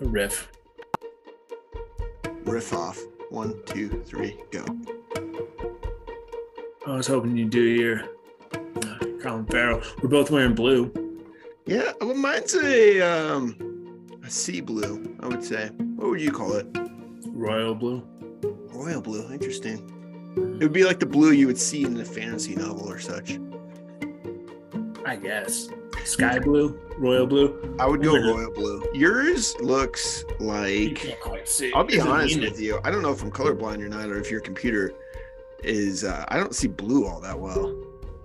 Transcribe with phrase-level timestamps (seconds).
[0.00, 0.50] a riff.
[2.44, 3.00] Riff off.
[3.30, 4.64] One, two, three, go.
[6.86, 8.02] I was hoping you'd do your
[8.54, 9.82] uh, Colin Farrell.
[10.02, 10.92] We're both wearing blue.
[11.66, 15.68] Yeah, well, mine's a um a sea blue, I would say.
[15.96, 16.66] What would you call it?
[17.26, 18.02] Royal blue.
[18.72, 19.30] Royal blue.
[19.32, 19.86] Interesting.
[20.36, 23.38] It would be like the blue you would see in a fantasy novel or such.
[25.04, 25.68] I guess.
[26.04, 27.76] Sky blue, royal blue.
[27.78, 28.82] I would go royal blue.
[28.94, 30.94] Yours looks You like.
[30.96, 31.72] can't quite see.
[31.72, 32.80] I'll be honest with you.
[32.84, 34.92] I don't know if I'm colorblind or not, or if your computer
[35.62, 36.04] is.
[36.04, 37.74] Uh, I don't see blue all that well.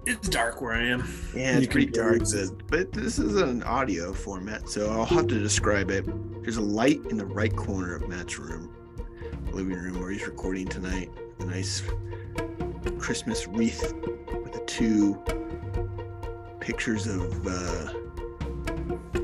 [0.07, 0.99] It's dark where I am.
[1.35, 2.25] Yeah, it's can pretty dark.
[2.25, 2.45] see.
[2.67, 6.05] But this is an audio format, so I'll have to describe it.
[6.43, 8.71] There's a light in the right corner of Matt's room,
[9.51, 11.09] living room, where he's recording tonight.
[11.39, 11.81] A nice
[12.99, 13.93] Christmas wreath
[14.43, 15.19] with the two
[16.69, 17.47] pictures of.
[17.47, 17.93] Uh,
[19.13, 19.17] I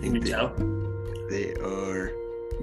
[0.00, 0.48] Can you think they, tell?
[1.28, 2.10] they are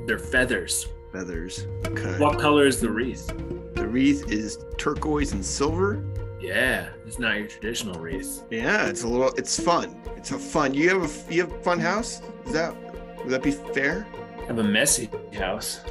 [0.08, 0.88] They're feathers.
[1.12, 1.68] feathers.
[1.88, 2.18] Okay.
[2.20, 3.28] What color is the wreath?
[3.76, 6.04] The wreath is turquoise and silver.
[6.42, 8.44] Yeah, it's not your traditional wreath.
[8.50, 9.30] Yeah, it's a little.
[9.38, 9.95] It's fun.
[10.17, 10.73] It's a fun.
[10.73, 12.22] You have a you have a fun house.
[12.45, 12.76] Is that
[13.20, 14.08] would that be fair?
[14.42, 15.82] I have a messy house.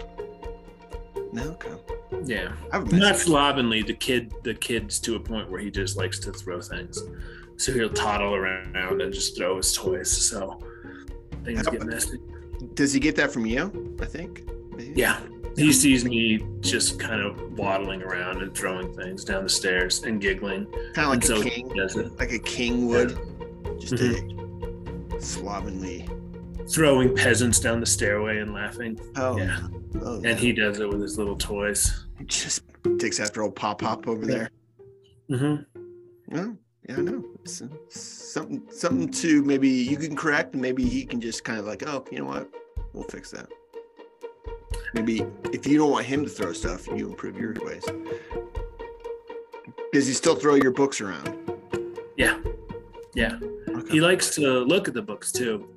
[1.32, 1.70] No, okay.
[2.24, 2.52] Yeah.
[2.70, 3.82] I have a Not slovenly.
[3.82, 7.02] The kid, the kid's to a point where he just likes to throw things.
[7.62, 10.10] So he'll toddle around and just throw his toys.
[10.10, 10.58] So
[11.44, 12.18] things get messy.
[12.74, 13.96] Does he get that from you?
[14.00, 14.42] I think.
[14.72, 14.92] Maybe?
[15.00, 15.20] Yeah.
[15.54, 20.20] He sees me just kind of waddling around and throwing things down the stairs and
[20.20, 20.66] giggling.
[20.94, 22.10] Kind of like so a king, does it.
[22.18, 23.10] like a king would.
[23.78, 25.18] Just Mm-hmm.
[25.20, 26.08] slovenly.
[26.68, 28.98] Throwing peasants down the stairway and laughing.
[29.16, 29.58] Oh, Yeah.
[30.00, 32.06] oh, And he does it with his little toys.
[32.18, 32.62] he just
[32.98, 34.50] takes after old Pop Pop over there.
[35.30, 36.36] Mm-hmm.
[36.38, 36.56] Oh,
[36.88, 37.24] yeah, I know.
[37.42, 41.66] It's, something, something to maybe you can correct, and maybe he can just kind of
[41.66, 42.48] like, oh, you know what,
[42.92, 43.48] we'll fix that.
[44.94, 47.84] Maybe if you don't want him to throw stuff, you improve your ways.
[49.92, 51.38] Does he still throw your books around?
[52.16, 52.38] Yeah.
[53.14, 53.38] Yeah.
[53.68, 53.90] Okay.
[53.90, 55.68] He likes to look at the books too.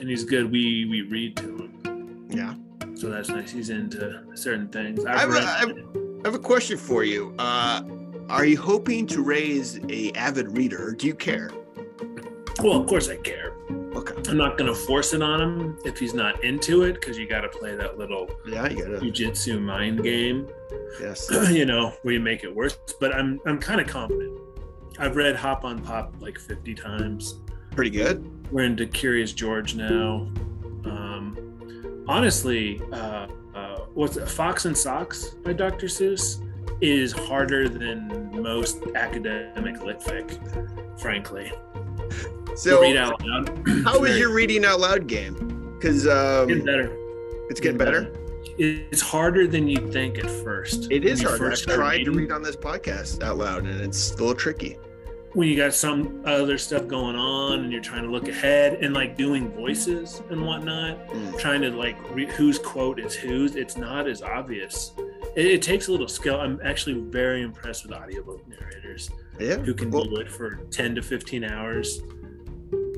[0.00, 0.50] And he's good.
[0.50, 2.28] We we read to him.
[2.30, 2.54] yeah.
[2.94, 3.50] So that's nice.
[3.50, 5.04] He's into certain things.
[5.04, 7.34] I I've read, I, have, I have a question for you.
[7.38, 7.82] Uh,
[8.28, 11.50] are you hoping to raise a avid reader, do you care?
[12.62, 13.52] well, of course I care.
[13.70, 14.14] Okay.
[14.30, 17.48] I'm not gonna force it on him if he's not into it, because you gotta
[17.48, 18.98] play that little Yeah, you gotta.
[18.98, 20.48] jujitsu mind game,
[21.00, 21.28] Yes.
[21.50, 22.76] you know, where you make it worse.
[23.00, 24.38] But I'm I'm kind of confident.
[24.98, 27.40] I've read Hop on Pop like 50 times.
[27.72, 28.24] Pretty good.
[28.52, 30.28] We're into Curious George now.
[30.84, 35.86] Um, honestly, uh, uh, what's it, Fox in Socks by Dr.
[35.86, 36.40] Seuss
[36.80, 41.52] is harder than most academic lit fic, frankly.
[42.56, 43.48] So, read out loud.
[43.84, 45.76] how is Very- your reading out loud game?
[45.78, 46.90] Because um, Getting better.
[47.50, 48.12] it's getting better.
[48.56, 50.90] It's harder than you'd think at first.
[50.92, 51.38] It is hard.
[51.38, 54.78] First start tried to read on this podcast out loud, and it's a little tricky.
[55.32, 58.94] when you got some other stuff going on and you're trying to look ahead and
[58.94, 61.36] like doing voices and whatnot Mm.
[61.40, 64.92] trying to like re- whose quote is whose it's not as obvious
[65.36, 69.56] it, it takes a little skill i'm actually very impressed with audiobook narrators Yeah.
[69.56, 72.00] who can Well, do it for 10 to 15 hours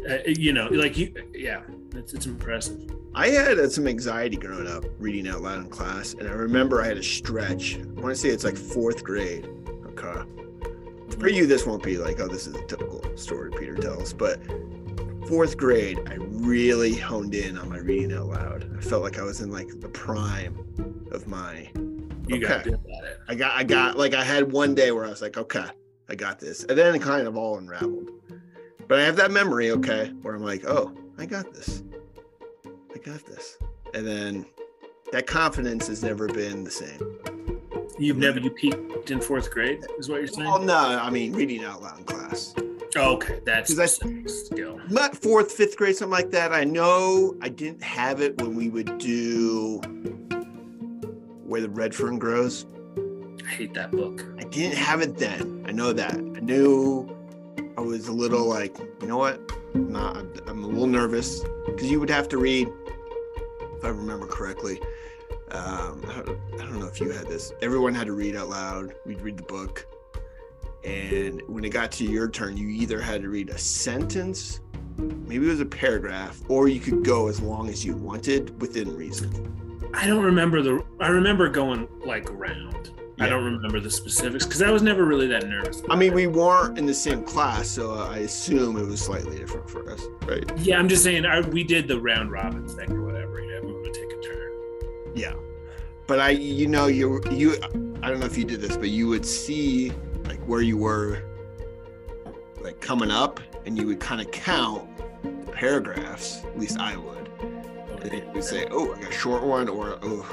[0.08, 1.62] uh, you know like you yeah
[1.94, 6.12] it's, it's impressive I had uh, some anxiety growing up reading out loud in class,
[6.12, 7.76] and I remember I had a stretch.
[7.78, 9.48] I want to say it's like fourth grade.
[9.86, 10.20] Okay.
[11.18, 14.38] For you, this won't be like, oh, this is a typical story Peter tells, but
[15.26, 18.70] fourth grade, I really honed in on my reading out loud.
[18.76, 20.58] I felt like I was in like the prime
[21.10, 21.70] of my.
[22.28, 22.70] You got Okay.
[22.70, 25.22] good at it I got, I got, like, I had one day where I was
[25.22, 25.66] like, okay,
[26.08, 28.10] I got this, and then it kind of all unraveled.
[28.88, 31.82] But I have that memory, okay, where I'm like, oh, I got this.
[32.94, 33.58] I got this.
[33.94, 34.46] And then
[35.12, 37.00] that confidence has never been the same.
[37.98, 41.32] you've never you peaked in fourth grade is what you're saying Well, no, I mean
[41.32, 42.54] reading out loud in class.
[42.96, 43.72] oh, okay that's
[44.26, 46.52] skill Not fourth, fifth grade, something like that.
[46.52, 49.80] I know I didn't have it when we would do
[51.46, 52.66] where the red fern grows.
[53.44, 55.64] i hate that book I didn't have it then.
[55.66, 56.14] I know that.
[56.14, 57.08] I knew
[57.76, 59.40] I was a little like, you know what?
[59.74, 60.16] I'm not.
[60.46, 62.68] I'm, a little nervous because you would have to read,
[63.60, 64.80] if I remember correctly.
[65.50, 67.52] Um, I don't, I don't know if you had this.
[67.62, 68.94] Everyone had to read out loud.
[69.04, 69.86] We'd read the book,
[70.84, 74.60] and when it got to your turn, you either had to read a sentence,
[74.96, 78.96] maybe it was a paragraph, or you could go as long as you wanted within
[78.96, 79.65] reason.
[79.96, 80.84] I don't remember the.
[81.00, 82.90] I remember going like around.
[83.18, 85.82] I don't remember the specifics because I was never really that nervous.
[85.88, 89.70] I mean, we weren't in the same class, so I assume it was slightly different
[89.70, 90.44] for us, right?
[90.58, 93.40] Yeah, I'm just saying I, we did the round robin thing or whatever.
[93.40, 94.52] Yeah, we would take a turn.
[95.14, 95.32] Yeah.
[96.06, 97.56] But I, you know, you you,
[98.02, 99.92] I don't know if you did this, but you would see
[100.26, 101.22] like where you were,
[102.60, 104.86] like coming up, and you would kind of count
[105.22, 106.44] the paragraphs.
[106.44, 107.25] At least I would.
[108.12, 110.26] You would say, "Oh, I got a short one," or "Oh,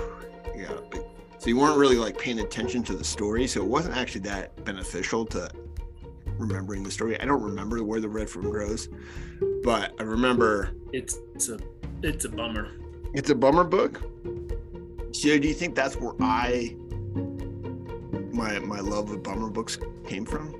[0.55, 1.01] yeah." big-"
[1.39, 4.63] So you weren't really like paying attention to the story, so it wasn't actually that
[4.63, 5.49] beneficial to
[6.37, 7.19] remembering the story.
[7.19, 8.87] I don't remember where the red fruit grows,
[9.63, 11.59] but I remember It's it's a
[12.01, 12.71] it's a bummer.
[13.13, 14.01] it's a bummer book.
[15.11, 16.75] So do you think that's where I
[18.31, 19.77] my my love of bummer books
[20.07, 20.55] came from?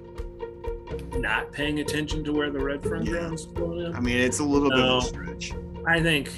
[1.16, 3.30] Not paying attention to where the red front Yeah.
[3.30, 3.96] in.
[3.96, 5.54] I mean, it's a little bit of a stretch.
[5.88, 6.30] I think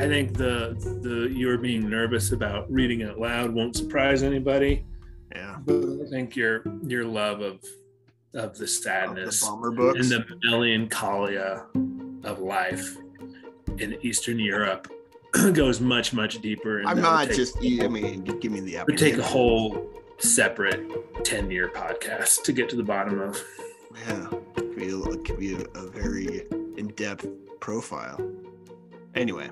[0.00, 4.84] I think the the you're being nervous about reading it out loud won't surprise anybody.
[5.34, 5.56] Yeah.
[5.64, 7.60] But I think your your love of
[8.34, 10.10] of the Of sadness the bummer books.
[10.10, 11.66] and the melancholia
[12.24, 12.96] of life
[13.78, 14.88] in Eastern Europe
[15.52, 16.82] goes much much deeper.
[16.84, 17.56] I'm not take- just.
[17.58, 18.76] I mean, give me the.
[18.76, 19.88] it would take a whole
[20.18, 23.42] separate 10 year podcast to get to the bottom of.
[24.08, 24.26] Yeah.
[24.56, 26.46] Could be a, it could be a, a very
[26.76, 27.26] in depth
[27.60, 28.20] profile.
[29.14, 29.48] Anyway.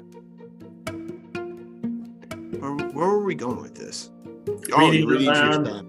[2.64, 4.10] Where, where were we going with this?
[4.72, 5.84] Oh, Reading reading stuff.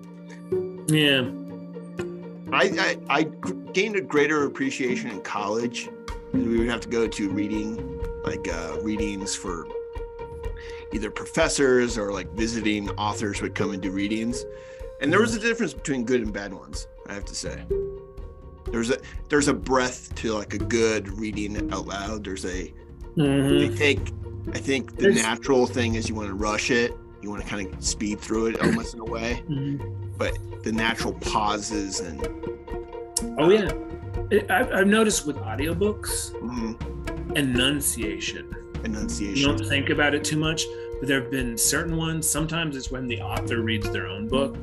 [0.89, 1.23] Yeah.
[2.51, 3.23] I, I I
[3.71, 5.87] gained a greater appreciation in college.
[6.33, 9.65] We would have to go to reading, like uh, readings for
[10.91, 14.43] either professors or like visiting authors would come and do readings,
[14.99, 16.87] and there was a difference between good and bad ones.
[17.07, 17.63] I have to say,
[18.69, 18.97] there's a
[19.29, 22.25] there's a breath to like a good reading out loud.
[22.25, 22.73] There's a
[23.15, 23.69] Mhm.
[23.69, 24.11] they take.
[24.53, 26.93] I think the There's- natural thing is you want to rush it.
[27.21, 29.41] You want to kind of speed through it almost in a way.
[29.49, 29.81] Mhm.
[30.63, 32.27] The natural pauses and
[33.37, 33.69] Oh, yeah.
[34.31, 38.53] It, I've, I've noticed with audiobooks, mm, enunciation.
[38.83, 39.35] Enunciation.
[39.37, 40.63] You don't think about it too much,
[40.99, 42.27] but there have been certain ones.
[42.29, 44.55] Sometimes it's when the author reads their own book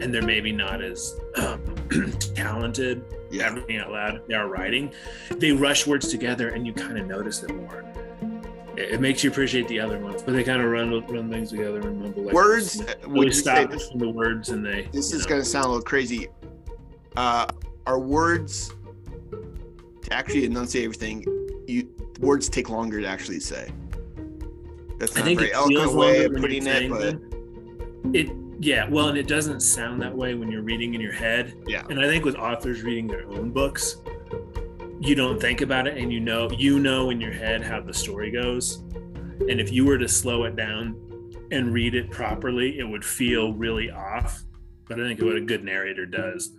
[0.00, 1.60] and they're maybe not as um,
[2.34, 3.46] talented Yeah.
[3.48, 4.92] at reading out loud they are writing.
[5.36, 7.84] They rush words together and you kind of notice it more.
[8.78, 11.50] It, it makes you appreciate the other ones, but they kind of run run things
[11.50, 12.74] together and mumble like Words.
[12.74, 12.88] this.
[13.04, 14.88] uh, Would stop this, the words and they.
[14.92, 16.28] this is going to sound a little crazy?
[17.16, 17.46] Uh,
[17.86, 18.72] are words
[20.02, 21.24] to actually enunciate everything?
[21.66, 21.88] You
[22.20, 23.70] words take longer to actually say.
[24.98, 28.10] That's I not a think very it eloquent way of putting it, but them.
[28.14, 28.30] it
[28.60, 31.84] yeah well and it doesn't sound that way when you're reading in your head Yeah.
[31.90, 33.98] and i think with authors reading their own books
[35.00, 37.94] you don't think about it and you know you know in your head how the
[37.94, 38.82] story goes.
[39.40, 40.96] And if you were to slow it down
[41.50, 44.42] and read it properly it would feel really off.
[44.86, 46.52] But i think what a good narrator does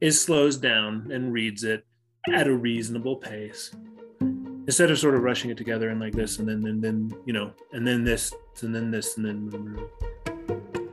[0.00, 1.84] is slows down and reads it
[2.32, 3.74] at a reasonable pace.
[4.20, 7.32] Instead of sort of rushing it together and like this and then and then you
[7.32, 9.76] know and then this and then this and then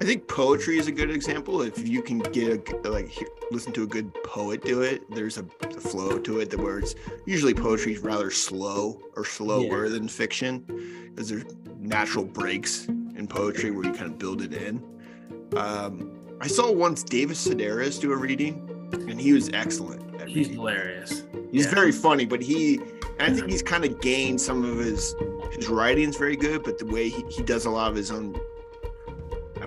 [0.01, 1.61] I think poetry is a good example.
[1.61, 5.37] If you can get a, like hear, listen to a good poet do it, there's
[5.37, 9.89] a, a flow to it that where it's usually poetry is rather slow or slower
[9.89, 10.59] than fiction,
[11.09, 11.45] because there's
[11.77, 14.81] natural breaks in poetry where you kind of build it in.
[15.57, 20.21] Um, I saw once David Sedaris do a reading, and he was excellent.
[20.21, 20.53] At he's reading.
[20.53, 21.73] hilarious He's yeah.
[21.73, 22.79] very funny, but he,
[23.19, 25.15] and I think he's kind of gained some of his
[25.51, 28.39] his writing's very good, but the way he, he does a lot of his own,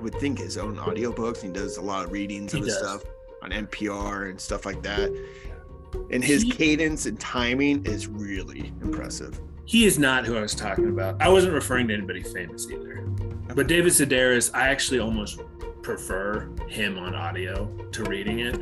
[0.02, 1.40] would think his own audiobooks.
[1.42, 2.82] He does a lot of readings He of his does.
[3.00, 3.02] stuff
[3.42, 5.11] on NPR and stuff like that.
[6.11, 9.40] And his He- cadence and timing is really impressive.
[9.64, 11.21] He is not who I was talking about.
[11.23, 13.04] I wasn't referring to anybody famous either.
[13.54, 15.40] But David Sedaris, I actually almost
[15.82, 18.59] prefer him on audio to reading it.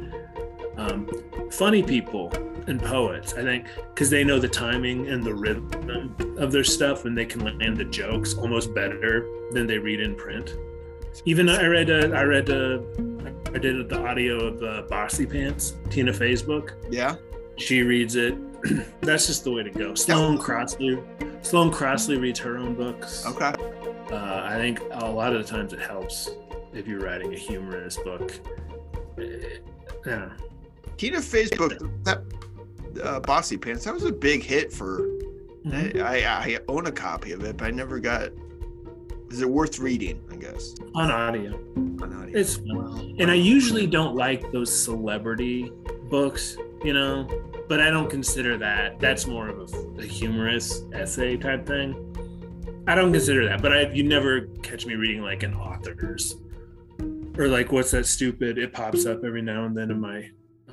[0.76, 1.08] Um,
[1.50, 2.32] funny people
[2.66, 7.04] and poets, I think, because they know the timing and the rhythm of their stuff,
[7.04, 10.54] and they can land the jokes almost better than they read in print.
[11.24, 12.78] Even I read, uh, I read, uh,
[13.54, 16.74] I did the audio of uh, Bossypants, Tina Fey's book.
[16.90, 17.16] Yeah.
[17.56, 18.34] She reads it.
[19.00, 19.94] That's just the way to go.
[19.94, 20.98] Sloane Crossley,
[21.42, 23.26] Sloane Crossley reads her own books.
[23.26, 23.52] Okay.
[24.10, 26.30] Uh, I think a lot of the times it helps
[26.72, 28.32] if you're writing a humorous book.
[30.06, 30.30] Know.
[30.96, 32.18] Tina Fey's book, that
[33.02, 35.00] uh, Bossypants, that was a big hit for.
[35.66, 36.00] Mhm.
[36.02, 38.30] I, I I own a copy of it, but I never got.
[39.30, 40.22] Is it worth reading?
[40.30, 41.54] I guess On audio,
[42.02, 42.36] on audio.
[42.38, 43.14] it's fun.
[43.18, 45.70] and I usually don't like those celebrity
[46.10, 47.28] books, you know,
[47.68, 48.98] but I don't consider that.
[48.98, 52.06] That's more of a, a humorous essay type thing.
[52.88, 56.36] I don't consider that, but I you never catch me reading like an author's
[57.38, 58.58] or like what's that stupid?
[58.58, 60.28] It pops up every now and then in my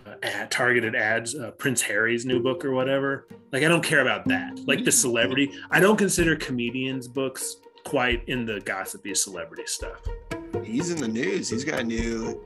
[0.07, 1.35] uh, ad, targeted ads.
[1.35, 3.27] Uh, Prince Harry's new book or whatever.
[3.51, 4.59] Like I don't care about that.
[4.65, 5.51] Like the celebrity.
[5.69, 7.57] I don't consider comedians' books
[7.87, 10.01] quite in the gossipy celebrity stuff.
[10.63, 11.49] He's in the news.
[11.49, 12.41] He's got a new.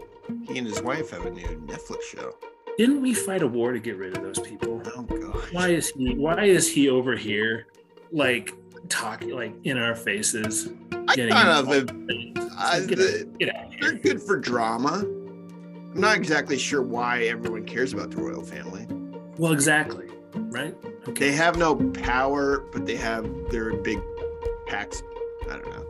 [0.47, 2.35] He and his wife have a new Netflix show.
[2.77, 4.81] Didn't we fight a war to get rid of those people?
[4.95, 5.43] Oh god.
[5.51, 6.13] Why is he?
[6.13, 7.65] Why is he over here,
[8.11, 8.53] like
[8.87, 10.69] talking like in our faces?
[11.07, 12.51] I getting kind of involved?
[12.57, 14.99] uh, get, the, get out of they're good for drama.
[14.99, 18.87] I'm not exactly sure why everyone cares about the royal family.
[19.37, 20.07] Well, exactly.
[20.35, 20.75] Right.
[21.07, 21.29] Okay.
[21.29, 23.99] They have no power, but they have their big
[24.67, 25.01] packs.
[25.51, 25.85] I don't know.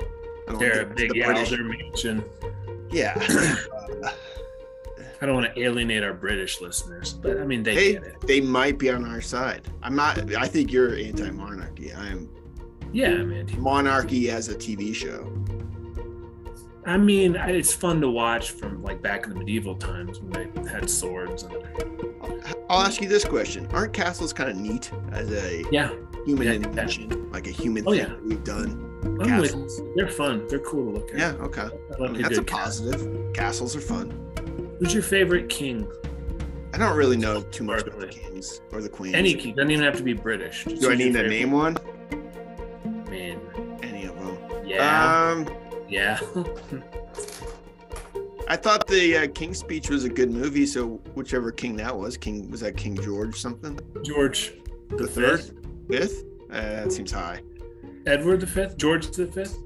[0.48, 2.24] I don't They're a big the yeah, British- their mansion.
[2.92, 3.16] Yeah.
[4.04, 4.12] Uh,
[5.24, 8.22] I don't want to alienate our British listeners, but I mean they hey, get it.
[8.22, 9.68] they might be on our side.
[9.84, 10.34] I'm not.
[10.34, 11.94] I think you're anti-monarchy.
[11.94, 12.28] I am
[12.92, 13.48] Yeah, man.
[13.60, 15.32] monarchy as a TV show.
[16.88, 20.70] I mean, it's fun to watch from like back in the medieval times when they
[20.70, 21.44] had swords.
[21.44, 21.54] And,
[22.68, 25.92] I'll ask you this question: Aren't castles kind of neat as a yeah,
[26.26, 26.54] human Yeah.
[26.54, 28.06] invention, like a human Oh, thing yeah.
[28.08, 28.91] that we've done?
[29.24, 29.82] Castles.
[29.96, 30.48] They're fun.
[30.48, 31.18] They're cool to look at.
[31.20, 31.32] Yeah.
[31.42, 31.62] Okay.
[32.00, 33.34] I I mean, that's a positive.
[33.34, 34.12] Castles are fun.
[34.80, 35.88] Who's your favorite king?
[36.74, 39.16] I don't really know too much about the kings or the queens.
[39.16, 40.64] Any king doesn't even have to be British.
[40.66, 41.78] Just Do I need to name one?
[43.10, 43.40] Man,
[43.84, 44.38] Any of them?
[44.66, 45.50] yeah, Um,
[45.90, 46.20] yeah.
[48.48, 50.66] I thought the uh, King's Speech was a good movie.
[50.66, 53.80] So whichever king that was, King was that King George something?
[54.04, 54.54] George
[54.90, 55.40] the, The third?
[55.42, 55.54] fifth,
[55.90, 56.24] Fifth?
[56.50, 57.42] Uh, that seems high.
[58.06, 59.58] Edward the fifth, George the fifth.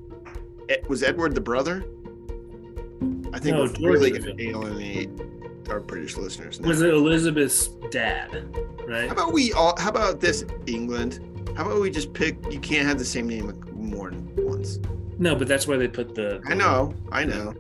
[0.70, 1.86] Ed- was Edward the brother?
[3.34, 5.10] I think No, we're George really going to alienate
[5.70, 6.60] our British listeners.
[6.60, 6.68] Now.
[6.68, 8.46] Was it Elizabeth's dad?
[8.88, 9.08] Right.
[9.08, 9.76] How about we all?
[9.80, 11.20] How about this, England?
[11.58, 12.38] How about we just pick?
[12.52, 14.80] You can't have the same name more than once.
[15.18, 16.42] No, but that's why they put the.
[16.48, 17.54] I know, I know,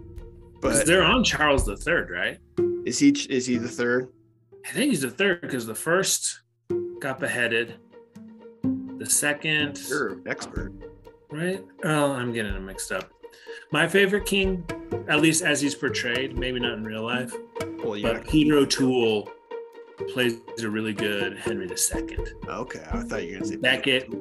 [0.61, 2.39] but they're on Charles the third, right?
[2.85, 4.09] is he is he the third?
[4.65, 6.41] I think he's the third because the first
[6.99, 7.75] got beheaded.
[9.05, 10.71] The second, You're an expert.
[11.29, 11.63] right?
[11.83, 13.11] Oh, I'm getting them mixed up.
[13.71, 14.65] My favorite king,
[15.07, 17.31] at least as he's portrayed, maybe not in real life,
[17.83, 19.29] Well, you're but Peter O'Toole
[20.11, 22.17] plays a really good Henry II.
[22.47, 22.83] okay.
[22.91, 24.11] I thought you were gonna say Becket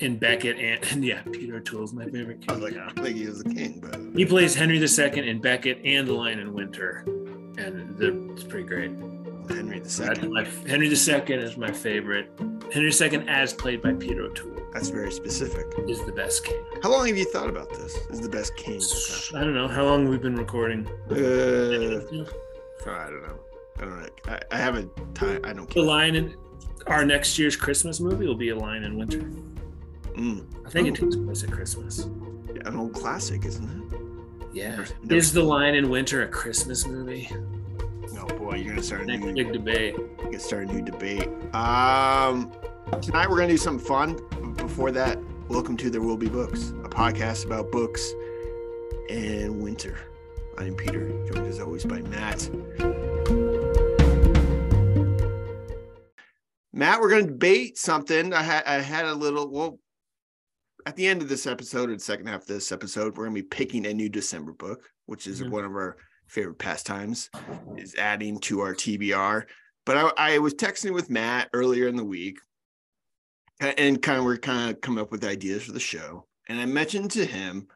[0.00, 2.50] and Becket and, and yeah, Peter O'Toole's my favorite king.
[2.50, 5.28] I was like, I don't think he was the king, but He plays Henry II
[5.28, 7.04] in Becket and The Lion in Winter,
[7.58, 7.96] and
[8.34, 8.90] it's pretty great.
[9.48, 10.32] Henry the Second.
[10.32, 10.94] my Henry II
[11.34, 12.28] is my favorite.
[12.72, 15.66] Henry II, as played by Peter O'Toole, That's very specific.
[15.88, 16.62] is the best king.
[16.82, 17.94] How long have you thought about this?
[18.10, 18.80] Is the best king?
[19.34, 20.86] I don't know how long we've been recording.
[21.10, 23.38] Uh, I don't know.
[23.78, 24.08] I don't know.
[24.26, 25.40] I, I haven't time.
[25.44, 25.82] I don't Care.
[25.82, 25.88] The.
[25.88, 26.34] Lion in
[26.86, 29.20] our next year's Christmas movie will be A Lion in Winter.
[30.16, 31.04] Mm, I think it Oh.
[31.04, 32.08] takes place at Christmas.
[32.54, 34.00] yeah, an old classic, isn't it?
[34.52, 34.70] Yeah.
[35.02, 37.28] Never- Is The Lion in Winter a Christmas movie?
[38.28, 39.94] No, boy, you're gonna start a Next new, big debate.
[39.96, 41.28] you're gonna start a new debate.
[41.54, 42.52] Um,
[43.00, 44.54] tonight we're gonna do something fun.
[44.54, 45.18] Before that,
[45.48, 48.12] welcome to There Will Be Books, a podcast about books
[49.10, 49.98] and winter.
[50.58, 52.50] I'm Peter, joined as always by Matt.
[56.72, 58.32] Matt, we're gonna debate something.
[58.32, 59.78] I had I had a little well.
[60.84, 63.34] At the end of this episode, or the second half of this episode, we're gonna
[63.34, 65.50] be picking a new December book, which is Mhm.
[65.50, 67.30] one of our favorite pastimes,
[67.76, 69.44] is adding to our TBR.
[69.84, 72.38] But I, I was texting with Matt earlier in the week,
[73.60, 76.26] and kind of we're kind of coming up with ideas for the show.
[76.48, 77.68] And I mentioned to him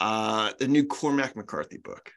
[0.00, 2.12] uh, the new Cormac McCarthy book.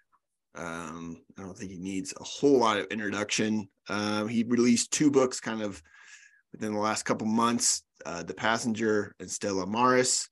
[0.55, 3.69] Um, I don't think he needs a whole lot of introduction.
[3.89, 5.81] Um, he released two books kind of
[6.51, 10.29] within the last couple months, uh, The Passenger and Stella Maris.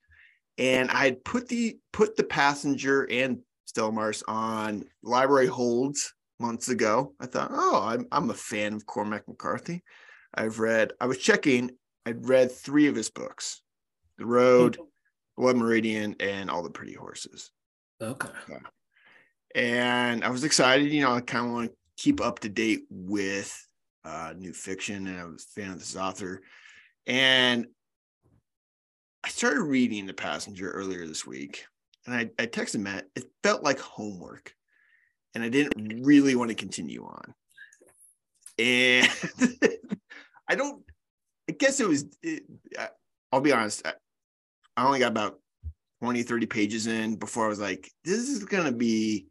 [0.58, 3.40] And I had put the put the passenger and
[3.70, 7.14] Stella Maris on library holds months ago.
[7.20, 9.84] I thought, oh, I'm I'm a fan of Cormac McCarthy.
[10.34, 11.70] I've read, I was checking,
[12.04, 13.62] I'd read three of his books:
[14.18, 14.80] The Road,
[15.38, 17.52] Blood Meridian, and All the Pretty Horses.
[18.02, 18.30] Okay.
[19.54, 22.86] And I was excited, you know, I kind of want to keep up to date
[22.90, 23.56] with
[24.04, 26.42] uh new fiction, and I was a fan of this author.
[27.06, 27.68] And
[29.24, 31.66] I started reading The Passenger earlier this week,
[32.10, 34.54] and I, I texted Matt, it felt like homework,
[35.36, 37.34] and I didn't really want to continue on.
[38.58, 39.08] And
[40.50, 40.84] I don't,
[41.48, 42.44] I guess it was, it,
[43.32, 43.94] I'll be honest, I,
[44.76, 45.40] I only got about
[46.02, 49.28] 20, 30 pages in before I was like, this is going to be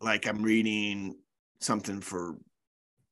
[0.00, 1.14] like I'm reading
[1.60, 2.36] something for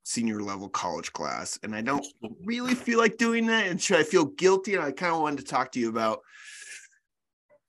[0.03, 1.59] senior level college class.
[1.63, 2.05] And I don't
[2.45, 3.69] really feel like doing that.
[3.69, 4.75] And should I feel guilty?
[4.75, 6.21] And I kind of wanted to talk to you about.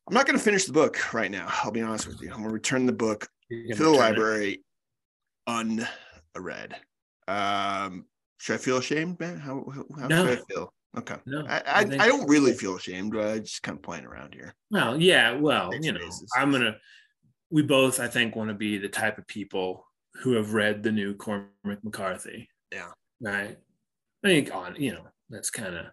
[0.07, 1.47] I'm not going to finish the book right now.
[1.63, 2.29] I'll be honest with you.
[2.29, 3.97] I'm going to return the book to the return it.
[3.97, 4.63] library
[5.47, 6.75] unread.
[7.27, 8.05] Um,
[8.39, 9.39] should I feel ashamed, man?
[9.39, 10.25] How how, how No.
[10.27, 10.73] should I feel?
[10.97, 11.15] Okay.
[11.25, 14.05] No, I, I, I I don't really feel ashamed, but I'm just kind of playing
[14.05, 14.53] around here.
[14.71, 16.29] Well, yeah, well, you know, spaces.
[16.35, 16.75] I'm gonna.
[17.49, 20.91] We both, I think, want to be the type of people who have read the
[20.91, 21.49] new Cormac
[21.83, 22.49] McCarthy.
[22.73, 22.91] Yeah.
[23.21, 23.57] Right.
[24.23, 25.85] I think on, you know, that's kind of,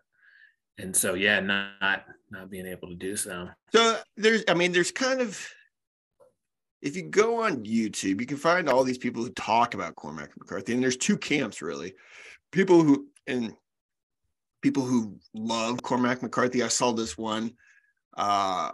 [0.79, 2.05] and so yeah, not not
[2.51, 3.49] being able to do so.
[3.73, 5.47] So there's, I mean, there's kind of,
[6.81, 10.31] if you go on YouTube, you can find all these people who talk about Cormac
[10.39, 11.95] McCarthy, and there's two camps really.
[12.53, 13.53] People who and
[14.63, 16.63] people who love Cormac McCarthy.
[16.63, 17.53] I saw this one
[18.17, 18.71] uh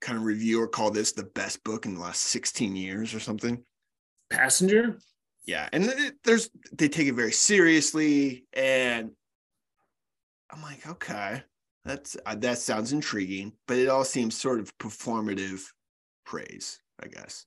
[0.00, 3.62] kind of reviewer call this the best book in the last 16 years or something.
[4.30, 4.98] Passenger.
[5.44, 9.10] Yeah, and it, there's they take it very seriously, and
[10.50, 11.42] I'm like, okay,
[11.84, 15.62] that's uh, that sounds intriguing, but it all seems sort of performative
[16.24, 17.46] praise, I guess.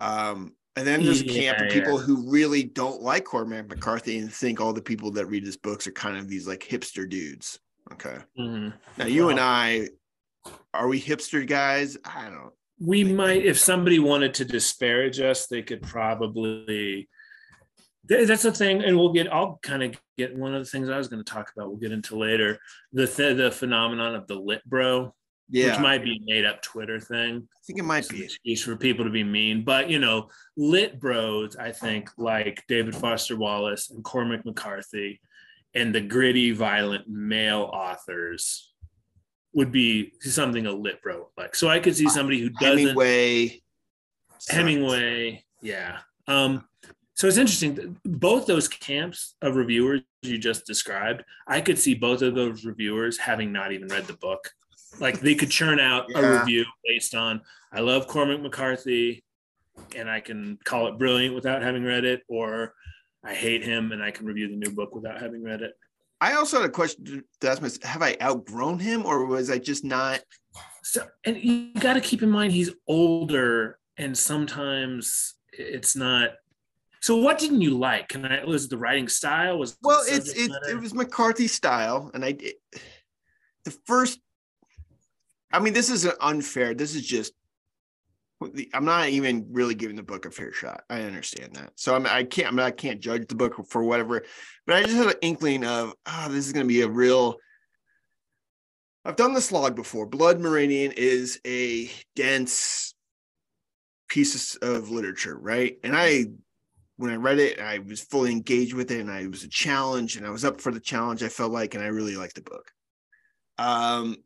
[0.00, 4.18] Um, and then there's a camp Yeah, of people who really don't like Cormac McCarthy
[4.18, 7.08] and think all the people that read his books are kind of these like hipster
[7.08, 7.60] dudes.
[7.92, 8.72] Okay, Mhm.
[8.98, 9.88] now you and I,
[10.72, 11.96] are we hipster guys?
[12.04, 12.52] I don't.
[12.80, 17.08] We might, if somebody wanted to disparage us, they could probably.
[18.08, 19.32] Th- That's the thing, and we'll get.
[19.32, 21.68] I'll kind of get one of the things I was going to talk about.
[21.68, 22.58] We'll get into later
[22.92, 25.14] the th- the phenomenon of the lit bro,
[25.48, 27.48] Yeah, which might be a made up Twitter thing.
[27.50, 28.24] I think it might be.
[28.24, 29.64] excuse for people to be mean.
[29.64, 35.20] But you know, lit bros, I think, like David Foster Wallace and Cormac McCarthy,
[35.74, 38.70] and the gritty, violent male authors
[39.54, 41.54] would be something a lit bro would like.
[41.54, 43.62] So I could see somebody who doesn't Hemingway.
[44.48, 45.98] Hemingway, yeah.
[46.26, 46.66] Um,
[47.14, 47.96] so it's interesting.
[48.04, 53.18] Both those camps of reviewers you just described, I could see both of those reviewers
[53.18, 54.50] having not even read the book.
[55.00, 57.40] Like they could churn out a review based on
[57.72, 59.24] I love Cormac McCarthy
[59.96, 62.74] and I can call it brilliant without having read it, or
[63.24, 65.72] I hate him and I can review the new book without having read it.
[66.20, 69.58] I also had a question to ask myself: Have I outgrown him, or was I
[69.58, 70.20] just not?
[70.82, 76.30] So, and you got to keep in mind he's older, and sometimes it's not.
[77.04, 78.08] So, what didn't you like?
[78.08, 78.42] Can I?
[78.44, 79.58] Was it the writing style?
[79.58, 82.54] Was Well, it's it, it was McCarthy style, and I did
[83.66, 84.18] the first.
[85.52, 86.72] I mean, this isn't unfair.
[86.72, 87.34] This is just.
[88.72, 90.84] I'm not even really giving the book a fair shot.
[90.88, 92.48] I understand that, so I'm, I can't.
[92.48, 94.24] I, mean, I can't judge the book for whatever.
[94.66, 97.36] But I just had an inkling of, oh, this is going to be a real.
[99.04, 100.06] I've done the slog before.
[100.06, 102.94] Blood Meridian is a dense
[104.08, 105.76] piece of literature, right?
[105.84, 106.28] And I
[106.96, 109.48] when I read it, I was fully engaged with it, and I it was a
[109.48, 111.22] challenge, and I was up for the challenge.
[111.22, 112.70] I felt like, and I really liked the book.
[113.58, 114.16] Um,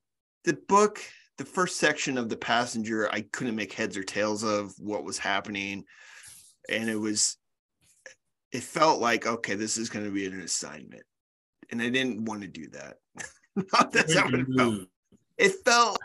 [0.44, 1.00] the book,
[1.38, 5.18] the first section of the passenger, I couldn't make heads or tails of what was
[5.18, 5.85] happening,
[6.68, 7.37] and it was,
[8.52, 11.04] it felt like okay, this is going to be an assignment,
[11.70, 12.96] and I didn't want to do that.
[13.72, 14.88] Not that's what it felt
[15.38, 15.98] it felt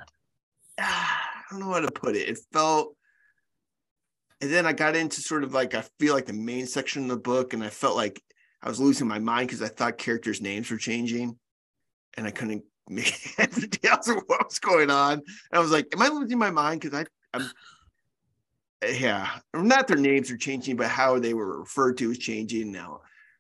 [0.80, 2.30] ah, I don't know how to put it.
[2.30, 2.95] It felt
[4.44, 7.10] and then I got into sort of like I feel like the main section of
[7.10, 8.22] the book, and I felt like
[8.62, 11.38] I was losing my mind because I thought characters' names were changing,
[12.18, 15.14] and I couldn't make or of what was going on.
[15.14, 17.50] And I was like, "Am I losing my mind?" Because I, I'm,
[18.86, 23.00] yeah, not their names are changing, but how they were referred to is changing now.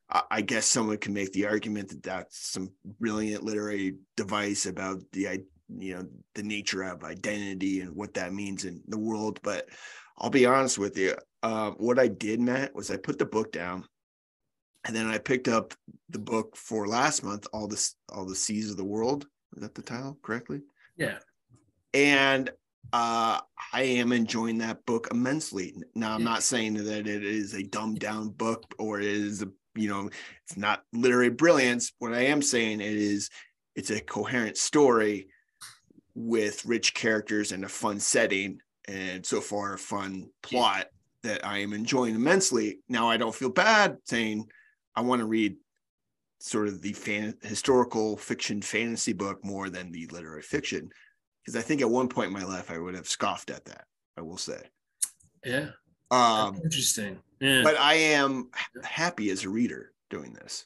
[0.09, 5.27] I- guess someone can make the argument that that's some brilliant literary device about the
[5.69, 9.39] you know the nature of identity and what that means in the world.
[9.43, 9.69] But
[10.17, 13.51] I'll be honest with you, uh, what I did, Matt, was I put the book
[13.51, 13.85] down,
[14.85, 15.73] and then I picked up
[16.09, 19.27] the book for last month, all this, all the seas of the world.
[19.55, 20.61] Is that the title correctly?
[20.97, 21.17] Yeah.
[21.93, 22.49] and
[22.91, 23.39] uh,
[23.73, 25.73] I am enjoying that book immensely.
[25.95, 29.49] Now, I'm not saying that it is a dumbed down book or it is a
[29.75, 30.09] you know
[30.45, 31.91] it's not literary brilliance.
[31.97, 33.29] What I am saying it is
[33.75, 35.27] it's a coherent story
[36.15, 40.87] with rich characters and a fun setting, and so far a fun plot
[41.23, 42.79] that I am enjoying immensely.
[42.89, 44.45] Now, I don't feel bad saying
[44.95, 45.55] I want to read
[46.39, 50.89] sort of the fan historical fiction fantasy book more than the literary fiction
[51.41, 53.85] because I think at one point in my life I would have scoffed at that.
[54.17, 54.61] I will say,
[55.45, 55.69] Yeah.
[56.11, 57.19] um, Interesting.
[57.39, 57.61] Yeah.
[57.63, 58.49] but I am
[58.83, 60.65] happy as a reader doing this.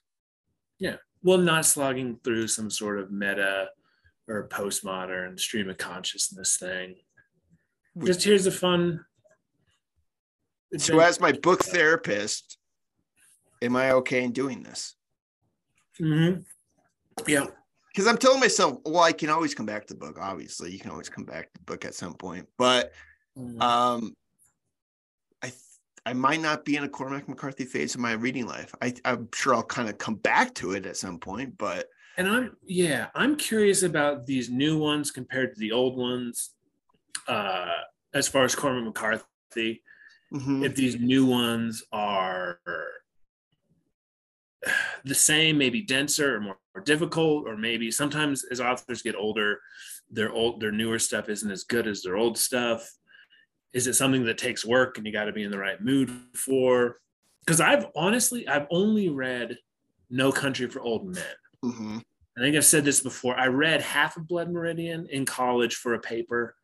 [0.80, 0.96] Yeah.
[1.24, 3.70] Well, not slogging through some sort of meta
[4.28, 6.96] or postmodern stream of consciousness thing.
[8.04, 9.06] Just here's a fun.
[10.78, 12.58] So, as my book therapist,
[13.62, 14.96] am I okay in doing this?
[16.00, 16.46] Mhm.
[17.26, 17.46] Yeah.
[17.88, 20.20] Because I'm telling myself, well, I can always come back to the book.
[20.22, 22.94] Obviously, you can always come back to the book at some point, but
[23.38, 23.62] Mm-hmm.
[23.62, 24.16] um
[26.08, 28.74] I might not be in a Cormac McCarthy phase of my reading life.
[28.82, 32.28] I, I'm sure I'll kind of come back to it at some point, but and
[32.28, 36.52] I'm yeah, I'm curious about these new ones compared to the old ones.
[37.28, 37.68] Uh,
[38.14, 39.84] as far as Cormac McCarthy,
[40.34, 40.66] mhm.
[40.66, 42.60] if these new ones are
[45.04, 49.60] the same, maybe denser or more, more difficult, or maybe sometimes as authors get older,
[50.10, 52.90] their old their newer stuff isn't as good as their old stuff.
[53.74, 56.10] Is it something that takes work and you got to be in the right mood
[56.34, 56.98] for?
[57.46, 59.58] Because I've honestly I've only read
[60.10, 61.24] No Country for Old Men.
[61.64, 62.02] Mhm.
[62.38, 63.36] I think I've said this before.
[63.38, 66.56] I read half of Blood Meridian in college for a paper,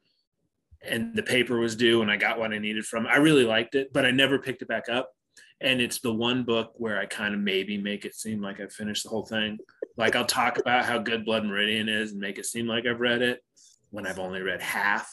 [0.83, 3.05] and the paper was due, and I got what I needed from.
[3.05, 3.09] it.
[3.09, 5.11] I really liked it, but I never picked it back up.
[5.61, 8.73] And it's the one book where I kind of maybe make it seem like I've
[8.73, 9.57] finished the whole thing.
[9.97, 12.99] Like I'll talk about how good Blood Meridian is and make it seem like I've
[12.99, 13.41] read it
[13.91, 15.09] when I've only read half.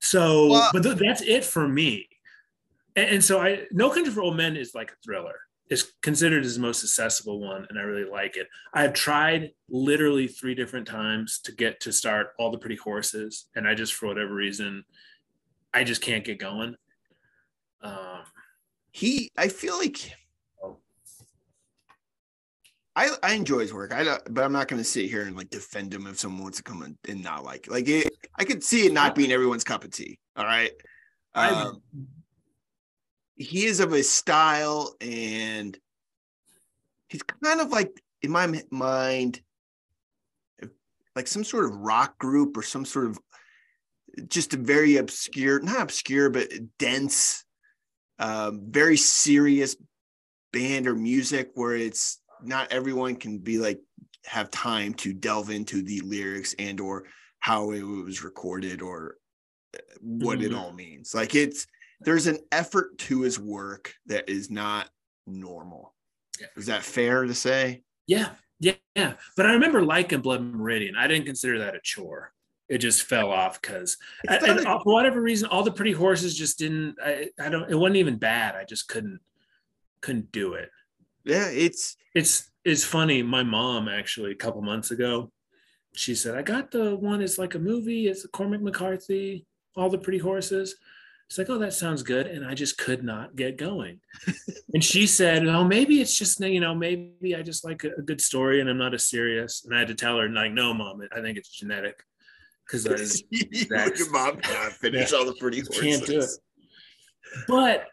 [0.00, 2.08] So, Well- but th- that's it for me.
[2.94, 5.38] And, and so I, No Country for Old Men is like a thriller.
[5.68, 8.46] It's considered as the most accessible one, and I really like it.
[8.72, 13.66] I've tried literally three different times to get to start All the Pretty Horses, and
[13.66, 14.84] I just, for whatever reason,
[15.74, 16.76] I just can't get going.
[17.82, 18.20] Um,
[18.92, 20.12] he I feel like
[20.62, 20.78] Oh.
[22.94, 23.92] I I enjoy his work.
[23.92, 26.42] I don't, but I'm not going to sit here and like defend him if someone
[26.44, 27.72] wants to come in and not like it.
[27.72, 30.18] Like it, I could see it not being everyone's cup of tea.
[30.36, 30.70] All right.
[31.34, 31.82] I- Um,
[33.36, 35.78] he is of a style and
[37.08, 39.40] he's kind of like in my mind
[41.14, 43.18] like some sort of rock group or some sort of
[44.28, 47.44] just a very obscure not obscure but dense
[48.18, 49.76] um, very serious
[50.52, 53.78] band or music where it's not everyone can be like
[54.24, 57.04] have time to delve into the lyrics and or
[57.40, 59.16] how it was recorded or
[59.74, 60.58] uh, what it Mhm.
[60.58, 61.66] all means like it's
[62.00, 64.88] there's an effort to his work that is not
[65.26, 65.94] normal
[66.56, 68.30] is that fair to say Yeah,
[68.60, 69.14] yeah, yeah.
[69.36, 70.94] But I remember liking Blood Meridian.
[70.96, 72.32] I didn't consider that a chore.
[72.68, 75.92] It just fell off because, It's and not a- for whatever reason, all the pretty
[75.92, 76.96] horses just didn't.
[77.04, 77.70] I, I don't.
[77.70, 78.54] It wasn't even bad.
[78.56, 79.20] I just couldn't,
[80.00, 80.70] couldn't do it.
[81.24, 83.22] yeah it's It's it's funny.
[83.22, 85.30] My mom actually a couple months ago,
[85.94, 87.22] she said, "I got the one.
[87.22, 88.08] It's like a movie.
[88.08, 89.46] It's Cormac McCarthy.
[89.76, 90.74] All the pretty horses."
[91.28, 93.98] It's like, oh, that sounds good, and I just could not get going.
[94.72, 98.02] and she said, "Oh, maybe it's just you know, maybe I just like a, a
[98.02, 100.72] good story, and I'm not as serious." And I had to tell her, like, no,
[100.72, 102.00] mom, I think it's genetic
[102.64, 102.96] because I
[103.30, 106.30] your mom cannot finish all the pretty horses can't do it.
[107.48, 107.86] But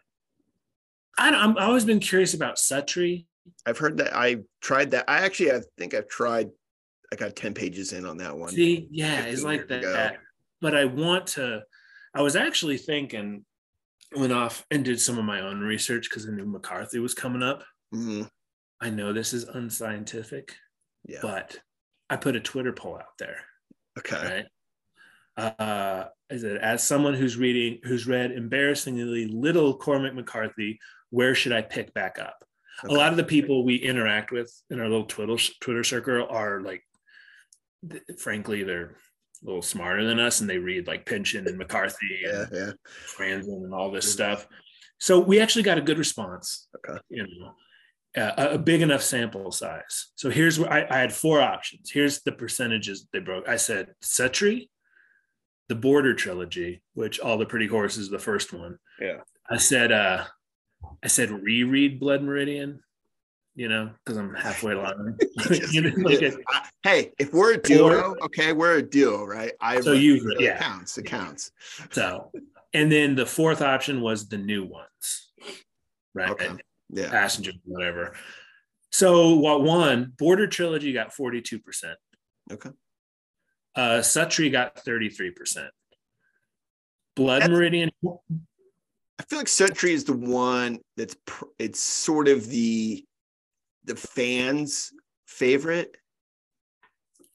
[1.18, 3.26] I don't, I'm, I've always been curious about Suttree.
[3.66, 4.14] I've heard that.
[4.14, 5.04] I tried that.
[5.08, 6.50] I actually, I think I've tried.
[7.12, 8.50] I got ten pages in on that one.
[8.50, 9.78] See, yeah, it's like that.
[9.80, 10.10] ago.
[10.60, 11.62] But I want to.
[12.14, 13.44] I was actually thinking,
[14.14, 17.42] went off and did some of my own research because I knew McCarthy was coming
[17.42, 17.64] up.
[17.92, 18.30] Mhm.
[18.80, 20.54] I know this is unscientific,
[21.04, 21.18] Yeah.
[21.22, 21.58] but
[22.08, 23.44] I put a Twitter poll out there.
[23.98, 24.46] okay.
[25.36, 25.54] Right.
[25.58, 30.78] Uh, is it as someone who's reading, who's read embarrassingly little Cormac McCarthy,
[31.10, 32.44] where should I pick back up?
[32.84, 32.92] Okay.
[32.94, 36.60] A lot of the people we interact with in our little Twitter Twitter circle are
[36.60, 36.84] like,
[38.18, 38.96] frankly, they're
[39.44, 42.42] a little smarter than us, and they read like Pynchon and McCarthy Yeah.
[42.42, 42.72] and Yeah.
[43.16, 44.46] Franzen and all this stuff.
[44.98, 46.68] So we actually got a good response.
[46.76, 46.98] Okay.
[47.10, 50.12] You know, uh, a, big enough sample size.
[50.14, 51.90] So here's where I, I had four options.
[51.90, 53.48] Here's the percentages they broke.
[53.48, 54.68] I said Suttree,
[55.68, 58.78] the Border trilogy, which all the pretty horses, the first one.
[59.00, 59.18] Yeah.
[59.50, 60.24] I said, uh,
[61.02, 62.80] I said reread Blood Meridian.
[63.56, 65.16] You know, because I'm halfway along.
[65.70, 69.52] You know, like it- I- hey, if we're a duo, okay, we're a duo, right?
[69.60, 70.58] I So you've- it yeah.
[70.58, 70.98] counts.
[70.98, 71.50] It counts.
[71.92, 72.30] so,
[72.72, 75.32] and then the fourth option was the new ones,
[76.14, 76.30] right?
[76.30, 76.50] Okay.
[76.90, 77.10] Yeah.
[77.10, 78.14] passenger, whatever.
[78.92, 80.12] So what won?
[80.18, 81.94] Border Trilogy got 42%.
[82.52, 82.70] Okay.
[83.76, 85.68] Uh Suttree got 33%.
[87.16, 92.48] Blood That's- Meridian, I feel like Suttree is the one that's pr- it's sort of
[92.48, 93.04] the
[93.84, 94.92] the fans'
[95.26, 95.96] favorite.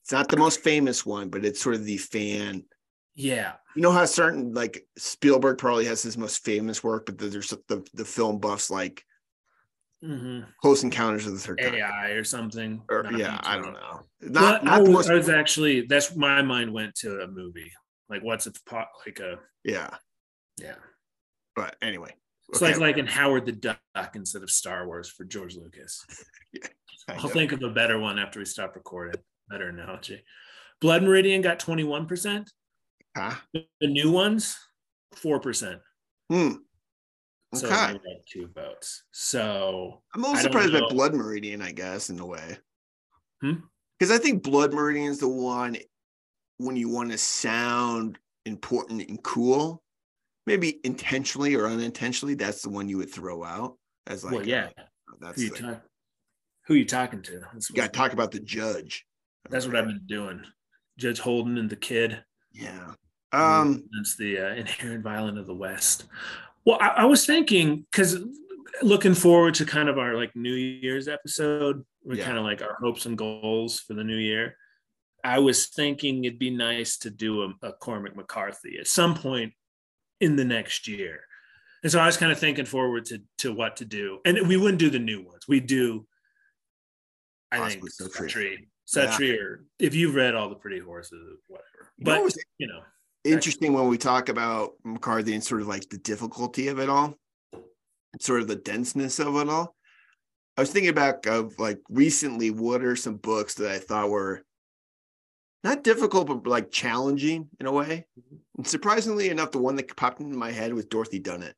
[0.03, 2.63] It's not the most famous one, but it's sort of the fan.
[3.15, 3.53] yeah.
[3.75, 7.85] You know how certain like Spielberg probably has his most famous work, but there's the
[7.93, 9.03] the film buffs like
[10.03, 11.75] hmm Close Encounters of the Third Kind.
[11.75, 12.81] AI or something.
[12.89, 14.01] Or, Not yeah, I don't know.
[14.21, 15.09] Well, Not I, not most.
[15.09, 17.71] I was actually that's my mind went to a movie.
[18.09, 19.89] Like what's a pot like a Yeah,
[20.57, 20.75] yeah.
[21.55, 22.15] but anyway.
[22.49, 23.79] It's Okay, like like in Howard the Duck
[24.15, 26.03] instead of Star Wars for George Lucas.
[27.07, 27.31] kind I'll of.
[27.31, 29.21] think of a better one after we stop recording.
[29.49, 30.23] Better analogy.
[30.81, 32.47] Blood Meridian got 21%.
[33.17, 33.35] Huh?
[33.53, 34.57] The new ones,
[35.15, 35.79] 4%.
[36.29, 36.49] Hmm.
[37.55, 37.87] So Okay.
[37.87, 39.03] they got two votes.
[39.11, 40.81] So I'm a I little surprised by.
[40.89, 42.57] Blood Meridian, I guess, in a way.
[43.41, 43.53] Hmm?
[43.97, 45.75] Because I think Blood Meridian is the one
[46.57, 49.81] when you want to sound important and cool,
[50.49, 54.69] maybe intentionally or unintentionally, that's the one you would throw out as like, well, yeah.
[54.77, 55.81] uh, that's Who you, the, talk,
[56.65, 57.41] who you talking to?
[57.53, 59.05] That's you got to talk about the judge.
[59.49, 60.41] That's what I've been doing.
[60.97, 62.23] Judge Holden and the kid.
[62.51, 62.93] Yeah.
[63.31, 63.83] Um.
[63.95, 66.05] That's the uh, inherent violent of the West.
[66.65, 68.17] Well, I, I was thinking because
[68.81, 72.25] looking forward to kind of our like New Year's episode, we're Yeah.
[72.25, 74.55] kind of like our hopes and goals for the new year.
[75.23, 79.53] I was thinking it'd be nice to do a, a Cormac McCarthy at some point
[80.19, 81.21] in the next year.
[81.83, 84.19] And so I was kind of thinking forward to to what to do.
[84.25, 85.47] And we wouldn't do the new ones.
[85.47, 86.05] We do
[87.51, 88.67] I think Possibly Suttree.
[88.87, 91.91] Suttree, Suttree, or if you've read all the pretty horses, whatever.
[91.97, 92.81] You know But you know,
[93.23, 97.15] interesting when we talk about McCarthy and sort of like the difficulty of it all,
[98.19, 99.75] sort of the denseness of it all.
[100.57, 104.43] I was thinking back of like recently, what are some books that I thought were
[105.63, 108.05] not difficult, but like challenging in a way.
[108.57, 111.53] And surprisingly enough, the one that popped into my head was Dorothy Dunnett.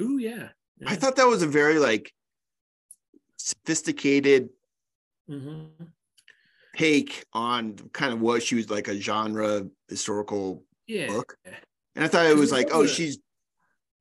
[0.00, 0.48] ooh yeah.
[0.86, 2.12] I thought that was a very like
[3.36, 4.50] sophisticated
[5.30, 5.70] Mhm.
[6.76, 11.06] take on kind of what she was like a genre historical yeah.
[11.06, 11.36] book.
[11.94, 13.18] And I thought it was like, oh, she's.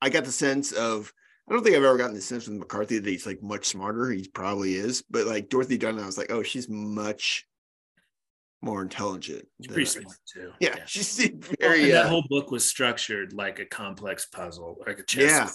[0.01, 1.13] I got the sense of.
[1.47, 4.09] I don't think I've ever gotten the sense from McCarthy that he's like much smarter.
[4.11, 7.45] He probably is, but like Dorothy Dunn, I was like, oh, she's much
[8.63, 9.45] more intelligent.
[9.61, 10.51] She's pretty smart too.
[10.59, 11.83] Yeah, she seemed Well, very.
[11.83, 15.29] and that uh, whole book was structured like a complex puzzle, like a chess.
[15.29, 15.49] Yeah.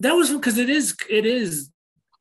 [0.00, 1.70] That was because it is it is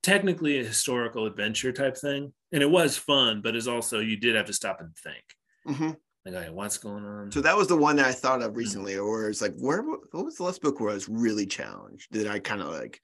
[0.03, 4.36] technically a historical adventure type thing, and it was fun, but it's also you did
[4.36, 5.23] have to stop and think,
[5.67, 5.91] Mm-hmm.
[6.25, 7.31] like, okay, what's going on?
[7.31, 10.25] So that was the one that I thought of recently, where it's like, where what
[10.25, 12.07] was the last book where I was really challenged?
[12.12, 12.99] That I kind of like,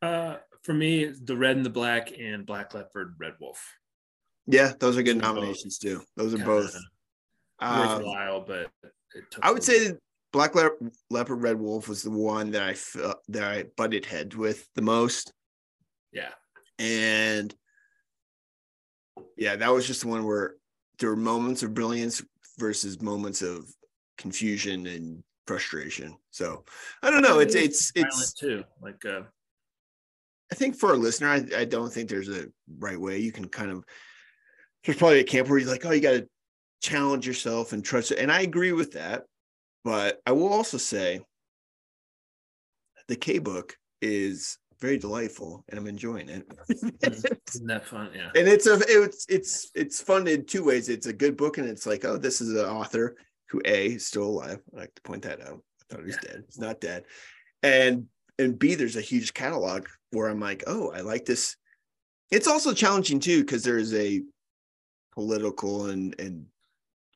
[0.00, 3.62] uh, for me, the Red and the Black and Black Leopard, Red Wolf.
[4.46, 6.02] Yeah, those are good are both nominations too.
[6.16, 6.76] Those are Kinda both.
[7.60, 8.70] Um, worthwhile, but
[9.14, 9.92] it took I would say
[10.32, 10.70] Black Le-
[11.10, 14.82] Leopard Red Wolf was the one that I felt that I butted heads with the
[14.82, 15.32] most.
[16.12, 16.32] yeah.
[16.78, 17.54] And
[19.36, 20.56] yeah, that was just the one where
[20.98, 22.20] there were moments of brilliance
[22.58, 23.72] versus moments of
[24.18, 26.16] confusion and frustration.
[26.30, 26.64] So
[27.02, 27.38] I don't know.
[27.38, 28.64] It's it's it's too.
[28.82, 29.22] Like uh,
[30.50, 32.46] I think for a listener, I, I don't think there's a
[32.78, 33.18] right way.
[33.18, 33.84] You can kind of
[34.84, 36.28] there's probably a camp where you're like, oh, you got to
[36.82, 38.18] challenge yourself and trust it.
[38.18, 39.24] And I agree with that.
[39.84, 41.20] But I will also say
[43.08, 46.48] the K book is very delightful and I'm enjoying it.
[46.48, 46.88] Mm-hmm.
[47.54, 48.10] isn't that fun?
[48.14, 48.30] Yeah.
[48.34, 50.88] and it's a it's it's it's fun in two ways.
[50.88, 53.16] It's a good book, and it's like, oh, this is an author
[53.50, 54.60] who a is still alive.
[54.74, 55.60] I like to point that out.
[55.80, 56.44] I thought he was dead.
[56.46, 57.04] He's not dead.
[57.62, 58.06] And
[58.38, 61.56] and B, there's a huge catalog where I'm like, oh, I like this.
[62.30, 64.22] It's also challenging too because there's a
[65.14, 66.46] political and and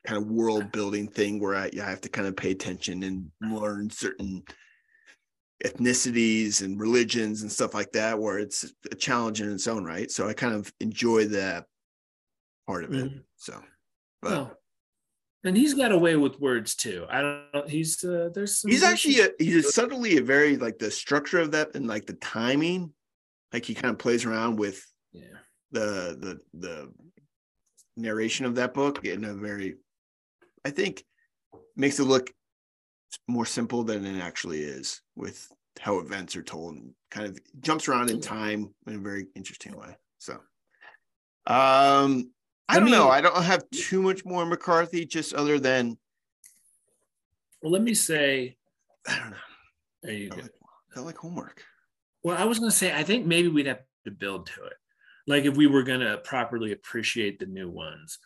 [0.06, 3.30] kind of world building thing where I, I have to kind of pay attention and
[3.42, 4.42] learn certain
[5.64, 10.08] ethnicities and religions and stuff like that where it's a challenge in its own right
[10.08, 11.64] so i kind of enjoy that
[12.66, 13.22] part of it Mhm.
[13.36, 13.60] so
[14.22, 14.58] but Well,
[15.44, 17.06] and he's got a way with words too.
[17.08, 17.68] I don't.
[17.68, 21.52] He's uh, there's some he's actually a, he's subtly a very like the structure of
[21.52, 22.92] that and like the timing
[23.52, 25.38] like he kind of plays around with yeah.
[25.70, 26.92] the the the
[27.98, 29.76] narration of that book in a very
[30.64, 31.04] i think
[31.76, 32.30] makes it look
[33.26, 37.88] more simple than it actually is with how events are told and kind of jumps
[37.88, 40.34] around in time in a very interesting way so
[41.46, 42.30] um
[42.68, 45.96] i Let don't know i don't have too much more mccarthy just other than
[47.62, 48.56] Well, let me say.
[49.08, 49.36] i don't know
[50.02, 50.42] There you I go.
[50.42, 50.52] like,
[50.96, 51.64] I like homework
[52.22, 54.74] Well, I was gonna say I think maybe we'd have to build to it.
[55.28, 58.18] Like if we were gonna properly appreciate the new ones,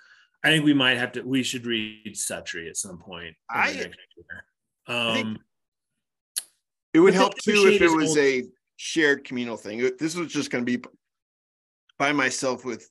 [0.44, 1.22] I think we might have to.
[1.22, 3.36] We should read Suttree at some point.
[3.50, 3.92] I- year.
[4.86, 5.38] I think- Um,
[6.94, 8.44] It would help too if it was old- a
[8.76, 9.78] shared communal thing.
[9.98, 10.84] This was just going to be
[11.98, 12.88] by myself with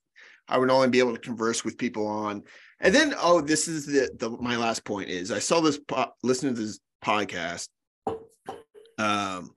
[0.48, 2.44] I would only be able to converse with people on.
[2.80, 6.14] And then oh, this is the, the my last point is I saw this po-
[6.24, 7.68] listen to this podcast.
[8.98, 9.54] Um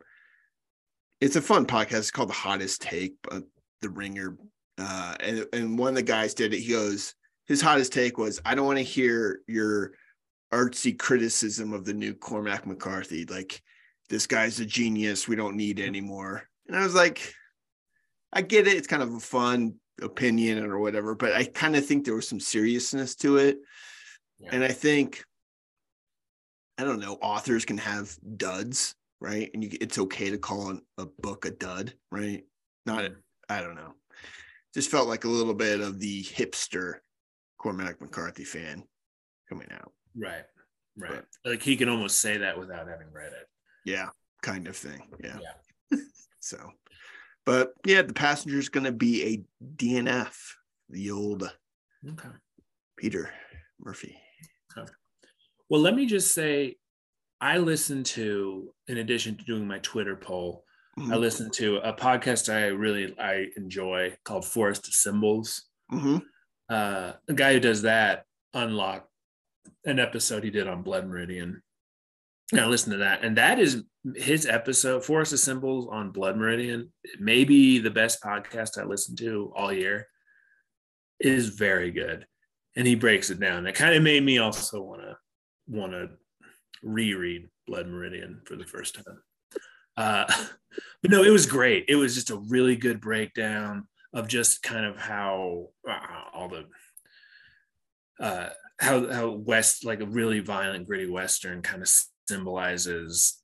[1.21, 1.99] it's a fun podcast.
[1.99, 3.45] It's called The Hottest Take, but
[3.85, 4.37] the ringer.
[4.77, 6.61] Uh and, and one of the guys did it.
[6.61, 7.15] He goes,
[7.47, 9.93] his hottest take was, I don't want to hear your
[10.53, 13.25] artsy criticism of the new Cormac McCarthy.
[13.25, 13.63] Like
[14.09, 15.29] this guy's a genius.
[15.29, 16.49] We don't need anymore.
[16.67, 17.35] And I was like,
[18.33, 18.77] I get it.
[18.77, 22.29] It's kind of a fun opinion or whatever, but I kind of think there was
[22.29, 23.59] some seriousness to it.
[24.41, 24.51] Yeah.
[24.53, 25.23] And I think,
[26.79, 29.51] I don't know, authors can have duds, right?
[29.55, 32.43] And you, it's okay to call a book a dud, right?
[32.87, 33.13] Not,
[33.49, 33.95] I don't know.
[34.73, 36.95] Just felt like a little bit of the hipster
[37.59, 38.83] Cormac McCarthy fan
[39.49, 39.93] coming out.
[40.17, 40.45] Right.
[40.97, 41.23] Right.
[41.45, 43.49] But, like he can almost say that without having read it.
[43.85, 44.09] Yeah,
[44.43, 45.03] kind of thing.
[45.23, 45.39] Yeah.
[45.41, 45.99] yeah.
[46.41, 46.59] so,
[47.45, 50.35] but yeah, the passenger is going to be a DNF,
[50.89, 51.51] the old
[52.09, 52.29] okay.
[52.97, 53.31] Peter
[53.81, 54.17] Murphy.
[54.77, 54.91] Okay.
[55.69, 56.77] Well, let me just say,
[57.41, 60.64] I listened to, in addition to doing my Twitter poll,
[60.99, 61.13] mm-hmm.
[61.13, 65.65] I listen to a podcast I really I enjoy called Forest Symbols.
[65.93, 66.19] Mm-hmm.
[66.69, 69.09] Uh, the guy who does that unlocked
[69.85, 71.63] an episode he did on Blood Meridian.
[72.53, 73.85] And I listened to that, and that is
[74.17, 76.93] his episode, Forest Symbols on Blood Meridian.
[77.19, 80.07] Maybe the best podcast I listened to all year.
[81.21, 82.27] Is very good,
[82.77, 83.67] and he breaks it down.
[83.67, 85.17] It kind of made me also want to
[85.69, 86.11] want to
[86.83, 89.23] reread Blood Meridian for the first time.
[89.97, 90.25] Uh,
[91.03, 91.85] but no, it was great.
[91.89, 95.99] It was just a really good breakdown of just kind of how uh,
[96.33, 96.65] all the
[98.21, 101.91] uh, how how West like a really violent, gritty Western kind of
[102.29, 103.41] symbolizes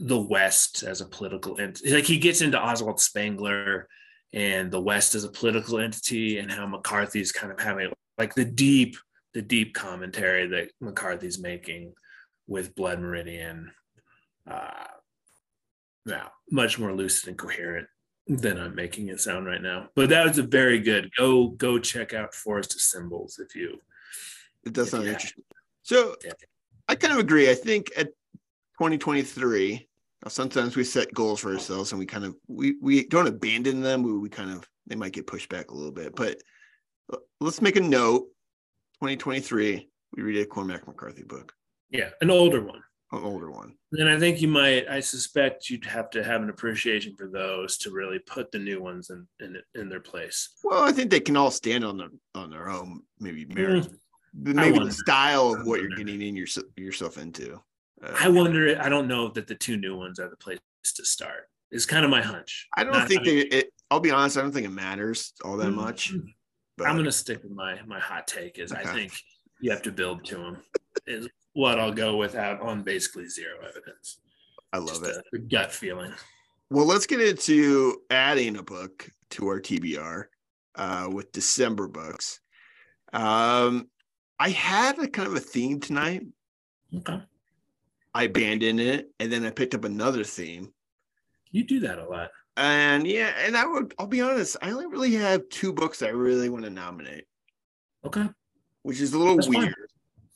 [0.00, 1.92] the West as a political entity.
[1.92, 3.88] Like he gets into Oswald Spengler
[4.32, 8.44] and the West as a political entity, and how McCarthy's kind of having like the
[8.44, 8.96] deep
[9.34, 11.92] the deep commentary that McCarthy's making
[12.46, 13.70] with Blood Meridian.
[14.48, 14.84] Uh,
[16.06, 17.86] yeah, much more lucid and coherent
[18.26, 19.88] than I'm making it sound right now.
[19.94, 21.10] But that was a very good.
[21.16, 23.78] Go go check out Forest of Symbols if you.
[24.64, 25.44] It does sound interesting.
[25.82, 26.32] So yeah.
[26.88, 27.50] I kind of agree.
[27.50, 28.06] I think at
[28.78, 29.86] 2023,
[30.28, 34.02] sometimes we set goals for ourselves and we kind of we we don't abandon them.
[34.02, 36.38] We, we kind of they might get pushed back a little bit, but
[37.40, 38.28] let's make a note.
[39.00, 41.52] 2023, we read a Cormac McCarthy book.
[41.90, 42.82] Yeah, an older one
[43.22, 43.74] older one.
[43.92, 44.88] And I think you might.
[44.88, 48.82] I suspect you'd have to have an appreciation for those to really put the new
[48.82, 50.50] ones in in, in their place.
[50.62, 53.02] Well, I think they can all stand on their on their own.
[53.20, 53.84] Maybe merit.
[53.84, 54.54] Mm.
[54.54, 57.60] Maybe the style of what you're getting in your, yourself into.
[58.02, 58.76] Uh, I wonder.
[58.80, 60.58] I don't know that the two new ones are the place
[60.96, 61.48] to start.
[61.70, 62.68] Is kind of my hunch.
[62.76, 63.38] I don't Not, think they.
[63.38, 64.36] It, I'll be honest.
[64.36, 65.76] I don't think it matters all that mm-hmm.
[65.76, 66.12] much.
[66.76, 66.88] But.
[66.88, 68.58] I'm to stick with my my hot take.
[68.58, 68.82] Is okay.
[68.82, 69.12] I think
[69.60, 70.56] you have to build to them.
[71.06, 74.18] Is what I'll go with out on basically zero evidence.
[74.72, 75.48] I love Just it.
[75.48, 76.12] Gut feeling.
[76.70, 80.24] Well, let's get into adding a book to our TBR
[80.74, 82.40] uh, with December books.
[83.12, 83.88] Um,
[84.38, 86.22] I had a kind of a theme tonight.
[86.96, 87.20] Okay.
[88.14, 90.72] I abandoned it and then I picked up another theme.
[91.50, 92.30] You do that a lot.
[92.56, 96.08] And yeah, and I would I'll be honest, I only really have two books I
[96.08, 97.24] really want to nominate.
[98.04, 98.28] Okay.
[98.82, 99.64] Which is a little That's weird.
[99.64, 99.74] Fine.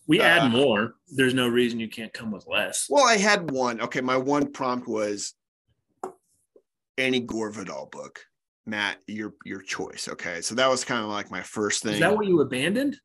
[0.09, 0.95] We uh, add more.
[1.09, 2.87] There's no reason you can't come with less.
[2.91, 3.81] Well, I had one.
[3.83, 5.35] Okay, my one prompt was
[6.97, 8.25] any Gore Vidal book.
[8.67, 10.09] Matt, your your choice.
[10.11, 11.95] Okay, so that was kind of like my first thing.
[11.95, 12.97] Is that what you abandoned?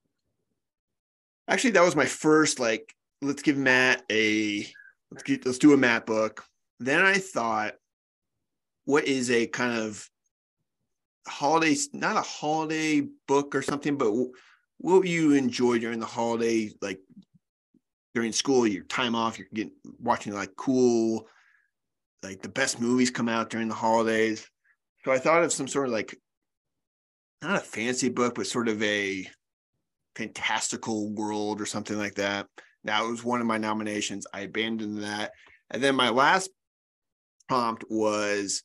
[1.48, 2.60] Actually, that was my first.
[2.60, 4.66] Like, let's give Matt a
[5.12, 6.44] let's get let's do a Matt book.
[6.80, 7.74] Then I thought,
[8.86, 10.10] what is a kind of
[11.28, 11.76] holiday?
[11.94, 14.13] Not a holiday book or something, but
[14.84, 17.00] what you enjoy during the holiday, like
[18.13, 21.26] during school, your time off, you're getting watching like cool,
[22.22, 24.46] like the best movies come out during the holidays.
[25.06, 26.19] So I thought of some sort of like
[27.41, 29.26] not a fancy book, but sort of a
[30.17, 32.48] fantastical world or something like that.
[32.84, 34.28] That was one of my nominations.
[34.34, 35.32] I abandoned that.
[35.72, 36.50] And then my last
[37.48, 38.63] prompt was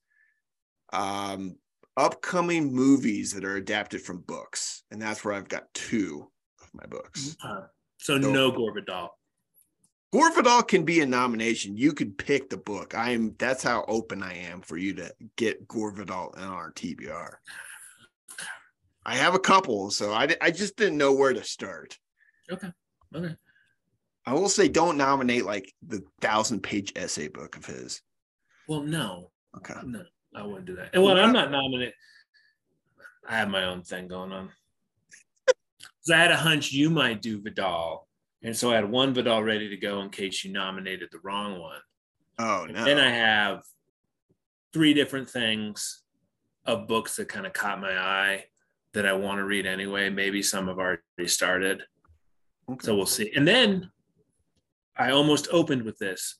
[0.93, 1.55] um
[1.99, 6.31] upcoming movies that are adapted from books, and that's where I've got two
[6.63, 7.37] of my books.
[7.45, 7.63] Uh,
[7.99, 9.11] so, so no Gore Vidal.
[10.13, 11.77] Gore Vidal can be a nomination.
[11.77, 12.95] You could pick the book.
[12.95, 13.35] I am.
[13.39, 17.33] That's how open I am for you to get Gore Vidal in our TBR.
[19.05, 21.99] I have a couple, so I I just didn't know where to start.
[22.51, 22.69] Okay.
[23.15, 23.35] Okay.
[24.25, 28.03] I will say, don't nominate like the thousand page essay book of his.
[28.69, 29.31] Well, no.
[29.57, 29.75] Okay.
[29.85, 30.03] No.
[30.35, 30.91] I wouldn't do that.
[30.93, 31.95] And when I'm not nominated,
[33.27, 34.51] I have my own thing going on.
[35.47, 38.07] Because I had a hunch you might do Vidal.
[38.43, 41.59] And so I had one Vidal ready to go in case you nominated the wrong
[41.61, 41.81] one.
[42.39, 42.85] Oh, no.
[42.85, 43.63] Then I have
[44.73, 46.03] three different things
[46.65, 48.45] of books that kind of caught my eye
[48.95, 50.09] that I want to read anyway.
[50.09, 51.83] Maybe some have already started.
[52.71, 52.85] Okay.
[52.85, 53.33] So we'll see.
[53.35, 53.91] And then
[54.97, 56.37] I almost opened with this,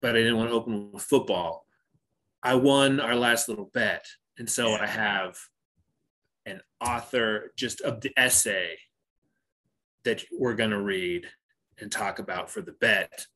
[0.00, 1.66] but I didn't want to open with football
[2.42, 4.06] I won our last little bet.
[4.38, 5.36] And so I have
[6.46, 8.78] an author just of the essay
[10.04, 11.26] that we're going to read
[11.80, 13.26] and talk about for the bet.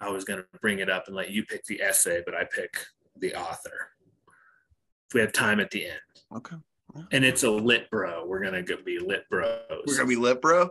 [0.00, 2.44] I was going to bring it up and let you pick the essay, but I
[2.44, 2.76] pick
[3.18, 3.90] the author.
[5.08, 6.00] If we have time at the end.
[6.36, 6.56] Okay.
[7.12, 8.26] And it's a lit bro.
[8.26, 9.60] We're going to be lit bros.
[9.86, 10.68] We're gonna be lit, bro.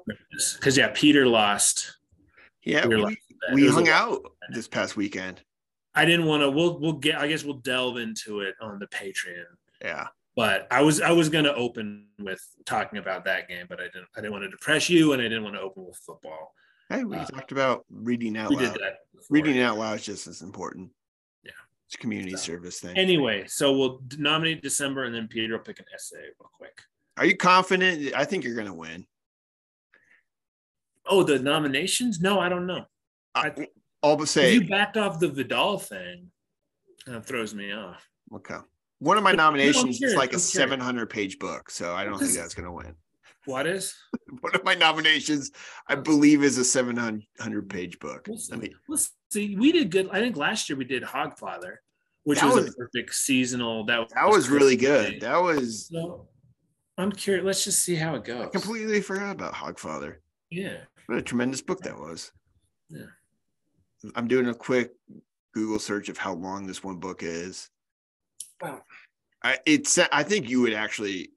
[0.55, 1.97] Because, yeah, Peter lost.
[2.63, 3.17] Yeah, We like
[3.53, 5.41] we hung out this past weekend.
[5.93, 8.87] I didn't want to, we'll, we'll get, I guess we'll delve into it on the
[8.87, 9.43] Patreon.
[9.81, 10.07] Yeah.
[10.35, 13.85] But I was, I was going to open with talking about that game, but I
[13.85, 16.53] didn't, I didn't want to depress you and I didn't want to open with football.
[16.89, 18.73] Hey, we Uh, talked about reading out We loud.
[18.73, 18.99] did that.
[19.13, 19.27] before.
[19.29, 20.91] Reading out loud is just as important.
[21.43, 21.51] Yeah.
[21.87, 22.97] It's a community So- service thing.
[22.97, 26.81] Anyway, so we'll nominate December and then Peter will pick an essay real quick.
[27.17, 28.13] Are you confident?
[28.15, 29.05] I think you're gonna win.
[31.05, 32.21] Oh, the nominations?
[32.21, 32.85] No, I don't know.
[33.35, 33.67] I- I,
[34.01, 36.27] all but If say you backed off the Vidal thing.
[37.07, 38.07] That throws me off.
[38.35, 38.57] okay.
[38.99, 42.03] One of my But- no, nominations is like I'm a 700 page book, so I
[42.05, 42.93] don't think that's gonna win.
[43.45, 43.95] What is?
[44.41, 45.49] One of my nominations,
[45.87, 48.25] I believe, is a 700 page book.
[48.27, 48.55] We'll I see.
[48.57, 48.99] mean, We'll
[49.31, 49.55] see.
[49.55, 50.09] We did good.
[50.11, 51.77] I think last year we did Hogfather,
[52.23, 53.83] which was, was- a perfect seasonal.
[53.85, 55.05] That that was really good.
[55.07, 55.19] crazy.
[55.21, 56.27] That was So
[56.99, 57.43] I'm curious.
[57.43, 58.49] Let's just see how it I goes.
[58.51, 60.17] completely forgot about Hogfather.
[60.51, 60.77] Yeah.
[61.07, 62.31] What a tremendous book that was.
[62.89, 63.05] Yeah.
[64.15, 64.91] I'm doing a quick
[65.53, 67.69] Google search of how long this one book is.
[68.61, 68.81] Wow.
[69.43, 71.31] I it's I think you would actually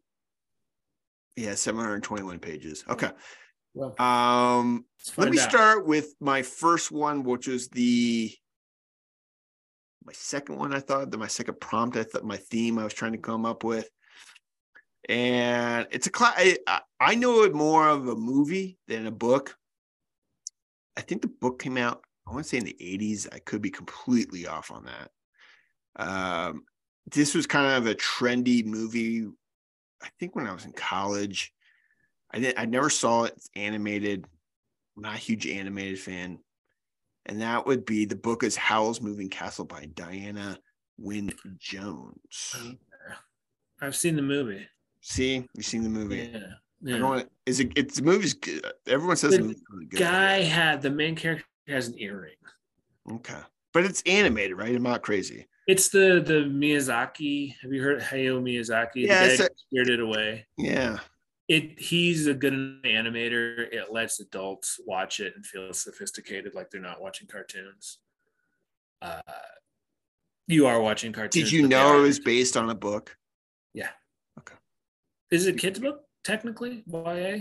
[1.37, 2.85] yeah, 721 pages.
[2.89, 3.11] Okay.
[3.75, 4.85] Well, Um
[5.17, 5.51] let me out.
[5.51, 8.33] start with my first one, which was the
[10.05, 12.95] my second one I thought that my second prompt, I thought my theme I was
[12.95, 13.89] trying to come up with.
[15.09, 16.35] And it's a class.
[16.67, 19.57] I- I know it more of a movie than a book.
[20.97, 23.29] I think the book came out, I want to say in the 80s.
[23.33, 25.11] I could be completely off on that.
[25.97, 26.64] Um,
[27.12, 29.27] this was kind of a trendy movie.
[30.03, 31.53] I think when I was in college,
[32.33, 33.35] I didn't, I never saw it.
[33.37, 34.27] It's animated.
[34.97, 36.39] I'm not a huge animated fan.
[37.27, 40.59] And that would be the book is Howl's Moving Castle by Diana
[40.99, 42.57] Wynne Jones.
[43.81, 44.66] I've seen the movie.
[45.01, 46.31] See, you've seen the movie.
[46.33, 46.97] Yeah.
[46.97, 48.64] I don't want is it it's the movie's good.
[48.87, 50.01] Everyone says The the movie's really good.
[50.01, 52.37] Guy had the main character has an earring.
[53.11, 53.41] Okay.
[53.73, 54.75] But it's animated, right?
[54.75, 55.47] I'm not crazy.
[55.67, 57.55] It's the the Miyazaki.
[57.62, 59.07] Have you heard Hayao Miyazaki?
[59.07, 60.47] Yeah, the guy a- Spirited Away.
[60.59, 60.99] Yeah.
[61.49, 62.53] It he's a good
[62.85, 63.73] animator.
[63.73, 67.99] It lets adults watch it and feel sophisticated, like they're not watching cartoons.
[69.03, 69.21] Uh,
[70.47, 71.51] you are watching cartoons.
[71.51, 73.17] Did you know it was based on a book?
[73.75, 73.91] Yeah.
[74.39, 74.55] Okay.
[75.31, 76.83] Is it a kids book technically?
[76.87, 77.41] YA?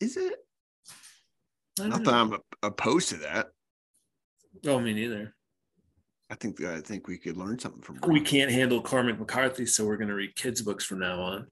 [0.00, 0.34] Is it?
[1.80, 2.10] I don't Not know.
[2.10, 3.48] that I'm opposed to that.
[4.66, 5.34] Oh, me neither.
[6.30, 9.84] I think I think we could learn something from We can't handle Cormac McCarthy, so
[9.84, 11.46] we're going to read kids' books from now on.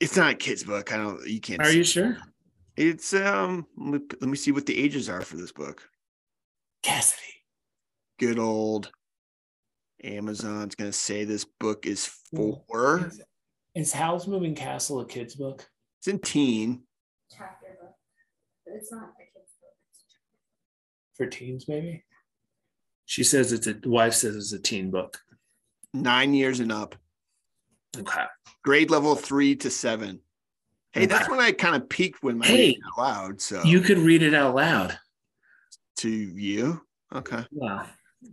[0.00, 0.92] It's not a kid's book.
[0.92, 2.16] I don't you can't Are you sure?
[2.76, 5.88] It's um let me, let me see what the ages are for this book.
[6.82, 7.22] Cassidy.
[8.18, 8.90] Good old
[10.04, 13.20] Amazon's gonna say this book is Well, for Is,
[13.74, 15.68] is Howl's Moving Castle a kids' book?
[15.98, 16.82] it's in teen.
[17.36, 17.94] chapter book,
[18.64, 19.27] but it's not a kid's book.
[21.18, 22.04] For teens, maybe?
[23.04, 25.18] She says it's a wife says it's a teen book.
[25.94, 26.94] nine years and up,
[27.96, 28.24] Okay.
[28.62, 30.20] grade level three to seven.
[30.92, 33.40] Hey, that's when I kind of peaked when my Hey, reading out loud.
[33.40, 34.98] So You could read it out loud.
[35.98, 36.82] to you,
[37.14, 37.44] okay.
[37.50, 37.86] Wow.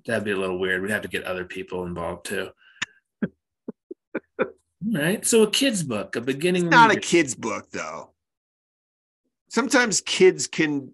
[0.06, 0.82] That'd be a little weird.
[0.82, 2.50] We'd have to get other people involved too.
[4.40, 4.46] All
[5.02, 5.26] right.
[5.26, 6.64] So a kid's book, a beginning.
[6.66, 8.12] It's not a kid's book though.
[9.50, 10.94] Sometimes kids can.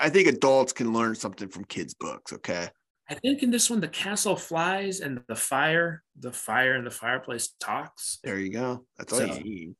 [0.00, 2.32] I think adults can learn something from kids' books.
[2.32, 2.68] Okay.
[3.08, 6.90] I think in this one, the castle flies and the fire, the fire in the
[6.90, 8.18] fireplace talks.
[8.24, 8.86] There you go.
[8.96, 9.74] That's all So- you need.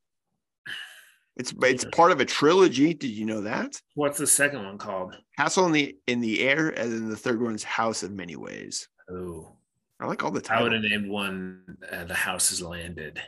[1.36, 2.94] It's it's part of a trilogy.
[2.94, 3.80] Did you know that?
[3.94, 5.16] What's the second one called?
[5.36, 8.86] Castle in the in the air, and then the third one's House in Many Ways.
[9.10, 9.56] Oh,
[9.98, 10.60] I like all the titles.
[10.60, 13.20] I would have named one uh, "The House Has Landed."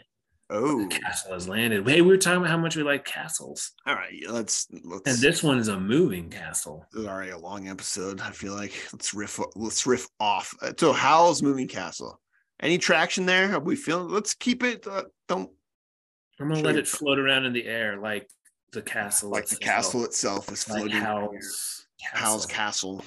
[0.49, 1.89] Oh, castle has landed.
[1.89, 4.13] Hey, we were talking about how much we like castles, all right.
[4.29, 5.03] Let's let's.
[5.11, 6.87] and this one is a moving castle.
[6.93, 8.21] This is already a long episode.
[8.21, 9.41] I feel like let's riff.
[9.57, 10.55] Let's riff off.
[10.63, 12.21] Uh, So Howl's Moving Castle.
[12.61, 13.55] Any traction there?
[13.55, 14.09] Are we feeling?
[14.09, 14.87] Let's keep it.
[14.87, 15.51] Uh, don't
[16.39, 16.67] I'm gonna Sure.
[16.67, 18.29] let it float around in the air like
[18.73, 19.31] the castle.
[19.31, 20.93] like the castle itself is floating.
[20.93, 22.99] Howl's Howl's castle.
[22.99, 23.05] Castle.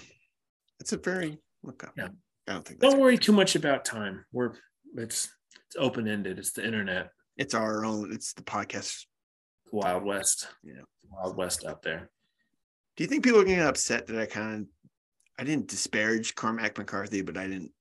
[0.82, 1.38] It's a very
[1.68, 1.88] okay.
[1.98, 2.10] Yeah.
[2.48, 4.26] I don't think Don't worry too much about time.
[4.34, 4.54] We're
[4.98, 5.30] it's
[5.68, 6.38] it's open ended.
[6.40, 8.12] It's the internet, It's our own.
[8.12, 9.06] It's the podcast.
[9.72, 10.48] Wild West.
[10.62, 10.82] Yeah.
[11.10, 12.10] Wild West out there.
[12.98, 14.68] Do you think people are getting upset that I kind of
[15.40, 17.72] I didn't disparage Cormac McCarthy, but I didn't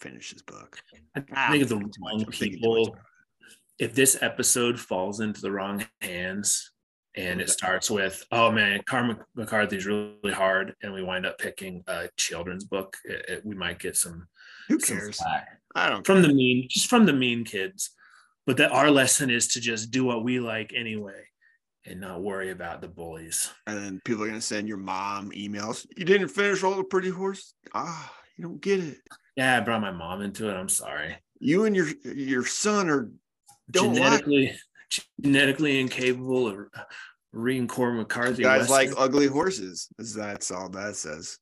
[0.00, 0.78] finish his book?
[1.14, 2.96] I Ah, think of the I'm thinking too much- wrong I'm thinking too much people.
[3.78, 6.72] If this episode falls into the wrong hands
[7.14, 11.84] and it starts with, "Oh man, Cormac McCarthy's really hard," and we wind up picking
[11.88, 12.96] a children's book.
[13.04, 14.28] It, it- we might get some,
[14.68, 15.18] Who cares?
[15.20, 16.06] flack I don't.
[16.06, 17.90] from the mean, just from the mean kids.
[18.48, 21.22] But that our lesson is to just do what we like anyway,
[21.84, 23.50] and not worry about the bullies.
[23.66, 25.86] And then people are gonna send your mom emails.
[25.98, 27.52] You didn't finish all the pretty horse.
[27.74, 28.96] Ah, you don't get it.
[29.36, 30.54] Yeah, I brought my mom into it.
[30.54, 31.16] I'm sorry.
[31.40, 33.10] You and your your son are
[33.74, 34.56] like genetically,
[35.22, 36.56] genetically incapable of
[37.32, 38.44] reading Cormac McCarthy.
[38.44, 39.88] you guys like ugly horses.
[39.98, 41.36] That's- That's all that says.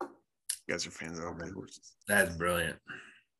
[0.00, 0.08] You
[0.70, 1.92] guys are fans of ugly horses.
[2.08, 2.78] That's brilliant.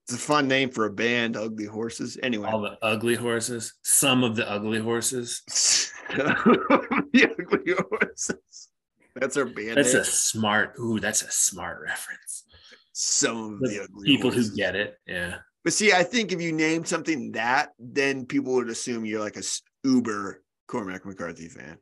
[0.05, 2.19] It's a fun name for a band, Ugly Horses.
[2.23, 3.75] Anyway, All the ugly horses.
[3.83, 5.43] Some of the ugly horses.
[6.09, 8.69] the ugly horses.
[9.15, 10.03] That's our band That's name.
[10.03, 10.75] a smart.
[10.81, 12.45] Ooh, that's a smart reference.
[12.93, 14.97] Some of The the ugly People who get it.
[15.07, 15.37] Yeah.
[15.65, 19.37] But see, I think if you name something that, then people would assume you're like
[19.37, 19.43] a
[19.85, 21.79] uber Cormac McCarthy fan,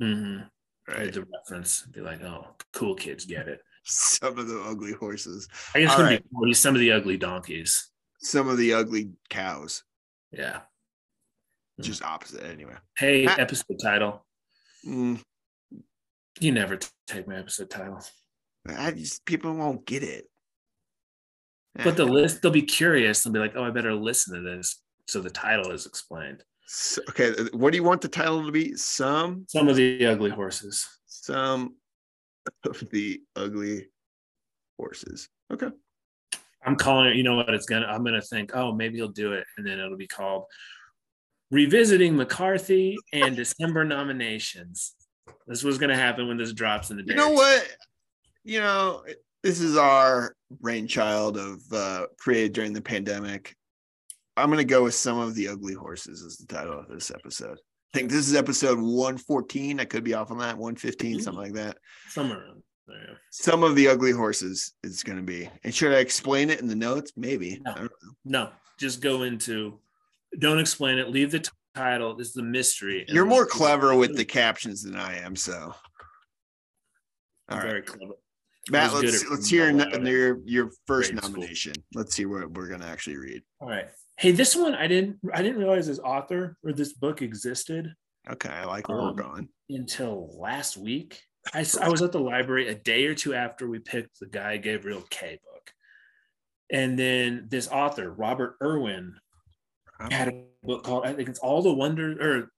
[0.00, 0.38] hmm
[0.88, 1.12] right?
[1.12, 1.82] The reference.
[1.82, 3.60] Be like, oh, cool kids get it.
[3.84, 6.22] Some of the ugly horses, I guess right.
[6.44, 7.88] be some of the ugly donkeys.
[8.20, 9.82] some of the ugly cows.
[10.30, 10.60] Yeah.
[11.76, 11.82] Hmm.
[11.82, 12.76] Just opposite, anyway.
[12.96, 13.34] Hey, Ah.
[13.38, 14.24] episode title.
[14.86, 15.20] Mm,
[16.40, 18.00] You never t- take my episode title.
[18.68, 20.26] I just people won't get it.
[21.74, 23.22] But the list, they'll be curious.
[23.22, 24.80] They'll be like, oh, I better listen to this.
[25.08, 26.44] So the title is explained.
[26.66, 28.76] So- okay, what do you want the title to be?
[28.76, 30.86] Some, Some of the ugly horses.
[31.06, 31.74] some
[32.64, 33.88] of the ugly
[34.78, 35.28] horses.
[35.52, 35.68] Okay.
[36.64, 39.32] I'm calling it, you know what it's gonna, I'm gonna think, oh, maybe he'll do
[39.32, 39.44] it.
[39.56, 40.44] And then it'll be called
[41.50, 44.94] Revisiting McCarthy and December nominations.
[45.46, 47.14] This was gonna happen when this drops in the day.
[47.14, 47.68] You know what?
[48.44, 49.04] You know,
[49.42, 53.56] this is our brainchild of uh created during the pandemic.
[54.36, 57.58] I'm gonna go with some of the ugly horses as the title of this episode.
[57.92, 59.78] I think this is episode 114.
[59.78, 61.76] I could be off on that, 115, something like that.
[62.08, 63.18] Somewhere around there.
[63.30, 65.50] Some of the ugly horses is gonna be.
[65.62, 67.12] And should I explain it in the notes?
[67.16, 67.60] Maybe.
[67.62, 67.70] No.
[67.72, 67.92] I don't
[68.24, 69.78] No, just go into,
[70.38, 71.10] don't explain it.
[71.10, 72.16] Leave the t- title.
[72.16, 73.04] This is the mystery.
[73.08, 75.74] You're more clever with the captions than I am, so.
[77.50, 77.68] I'm All right.
[77.68, 78.14] very clever.
[78.70, 81.20] Matt, let's let's hear your, your first school.
[81.30, 81.74] nomination.
[81.94, 83.42] Let's see what we're gonna actually read.
[83.60, 83.88] All right.
[84.22, 87.92] Hey, this one I didn't I didn't realize this author or this book existed
[88.30, 89.48] Okay, I like where Um, we're going.
[89.68, 91.20] until last week.
[91.52, 91.58] I
[91.88, 95.40] was at the library a day or two after we picked the Guy Gavriel Kay
[95.42, 95.72] book.
[96.70, 99.16] And then this author, Robert Irwin,
[100.08, 102.52] had a book called, I think it's All the Wonders or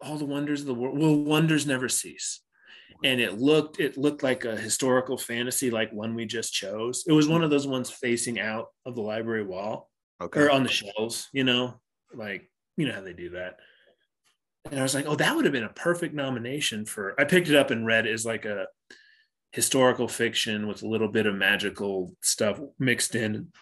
[0.00, 0.96] All the Wonders of the World.
[0.96, 2.40] Well, Wonders Never Cease.
[3.02, 7.02] And it looked, it looked like a historical fantasy, like one we just chose.
[7.08, 9.90] It was one of those ones facing out of the library wall
[10.20, 10.40] Okay.
[10.40, 11.80] or on the shelves, you know,
[12.14, 13.58] like you know how they do that.
[14.70, 17.20] And I was like, oh, that would have been a perfect nomination for.
[17.20, 18.66] I picked it up and read it as like a
[19.52, 23.52] historical fiction with a little bit of magical stuff mixed in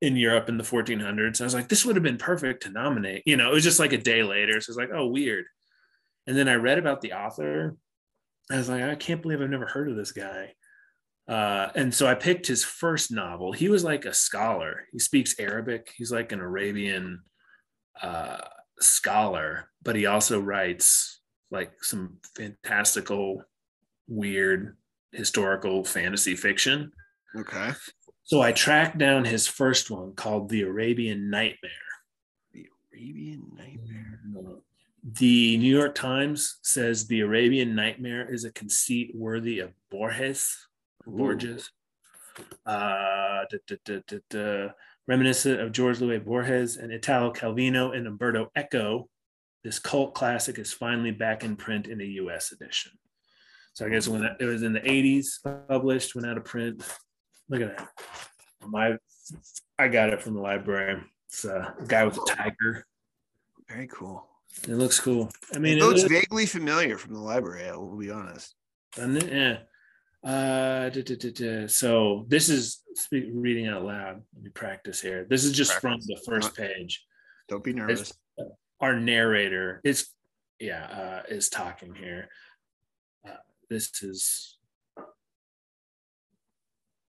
[0.00, 1.40] in Europe in the 1400s.
[1.40, 3.22] I was like, this would have been perfect to nominate.
[3.26, 4.60] You know, it was just like a day later.
[4.60, 5.44] So it's like, oh, weird.
[6.26, 7.76] And then I read about the author.
[8.50, 10.54] I was like, I can't believe I've never heard of this guy.
[11.28, 13.52] Uh, and so I picked his first novel.
[13.52, 14.86] He was like a scholar.
[14.92, 15.92] He speaks Arabic.
[15.96, 17.22] He's like an Arabian
[18.02, 18.38] uh,
[18.80, 23.44] scholar, but he also writes like some fantastical,
[24.08, 24.76] weird
[25.12, 26.92] historical fantasy fiction.
[27.36, 27.70] Okay.
[28.22, 31.70] So I tracked down his first one called The Arabian Nightmare.
[32.52, 34.20] The Arabian Nightmare.
[35.02, 40.66] The New York Times says the Arabian Nightmare is a conceit worthy of Borges.
[41.06, 41.70] Borges.
[42.64, 44.68] Uh, da, da, da.
[45.06, 49.08] Reminiscent of Jorge Luis Borges and Italo Calvino and Umberto Eco,
[49.64, 52.92] this cult classic is finally back in print in a US edition.
[53.72, 56.82] So I guess when it was in the 80s published, went out of print.
[57.48, 57.88] Look at that.
[58.66, 58.96] My
[59.78, 61.02] I got it from the library.
[61.28, 62.86] It's a guy with a tiger.
[63.68, 64.26] Very cool.
[64.64, 65.30] It looks cool.
[65.54, 67.68] I mean, it looks it, vaguely familiar from the library.
[67.68, 68.54] I will be honest.
[68.94, 69.32] doesn't it?
[69.32, 69.58] Yeah.
[70.22, 71.66] Uh, da, da, da.
[71.66, 74.22] So this is speak, reading out loud.
[74.34, 75.26] Let me practice here.
[75.28, 77.04] This is just from the first page.
[77.48, 78.12] Don't be nervous.
[78.80, 80.08] Our narrator is,
[80.58, 82.28] yeah, uh, is talking here.
[83.26, 83.36] Uh,
[83.70, 84.58] this is,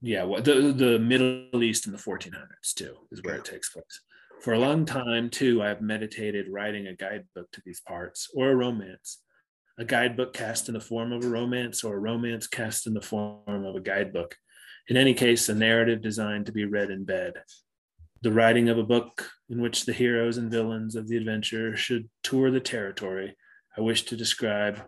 [0.01, 4.01] yeah, what the the Middle East in the 1400s too is where it takes place.
[4.41, 8.51] For a long time too, I have meditated writing a guidebook to these parts or
[8.51, 9.19] a romance
[9.79, 13.01] a guidebook cast in the form of a romance or a romance cast in the
[13.01, 14.37] form of a guidebook.
[14.89, 17.35] In any case, a narrative designed to be read in bed.
[18.23, 22.11] The writing of a book in which the heroes and villains of the adventure should
[22.23, 23.37] tour the territory
[23.77, 24.83] I wish to describe.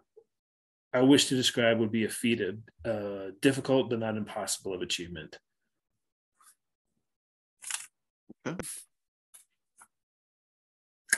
[0.93, 4.83] I wish to describe would be a feat of uh, difficult but not impossible of
[4.83, 5.39] achievement.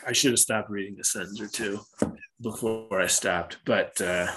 [0.06, 1.80] I should have stopped reading a sentence or two
[2.40, 4.28] before I stopped, but uh,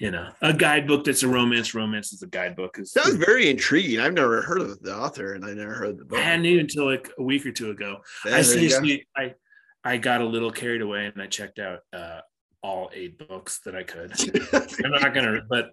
[0.00, 1.74] you know, a guidebook that's a romance.
[1.74, 2.78] Romance is a guidebook.
[2.78, 4.00] Is That was very intriguing.
[4.00, 6.18] I've never heard of the author, and I never heard the book.
[6.18, 7.98] I even until like a week or two ago.
[8.24, 8.42] I go.
[8.42, 9.34] seriously, I,
[9.84, 12.20] I got a little carried away and I checked out uh,
[12.62, 14.12] all eight books that I could.
[14.84, 15.70] I'm not gonna, but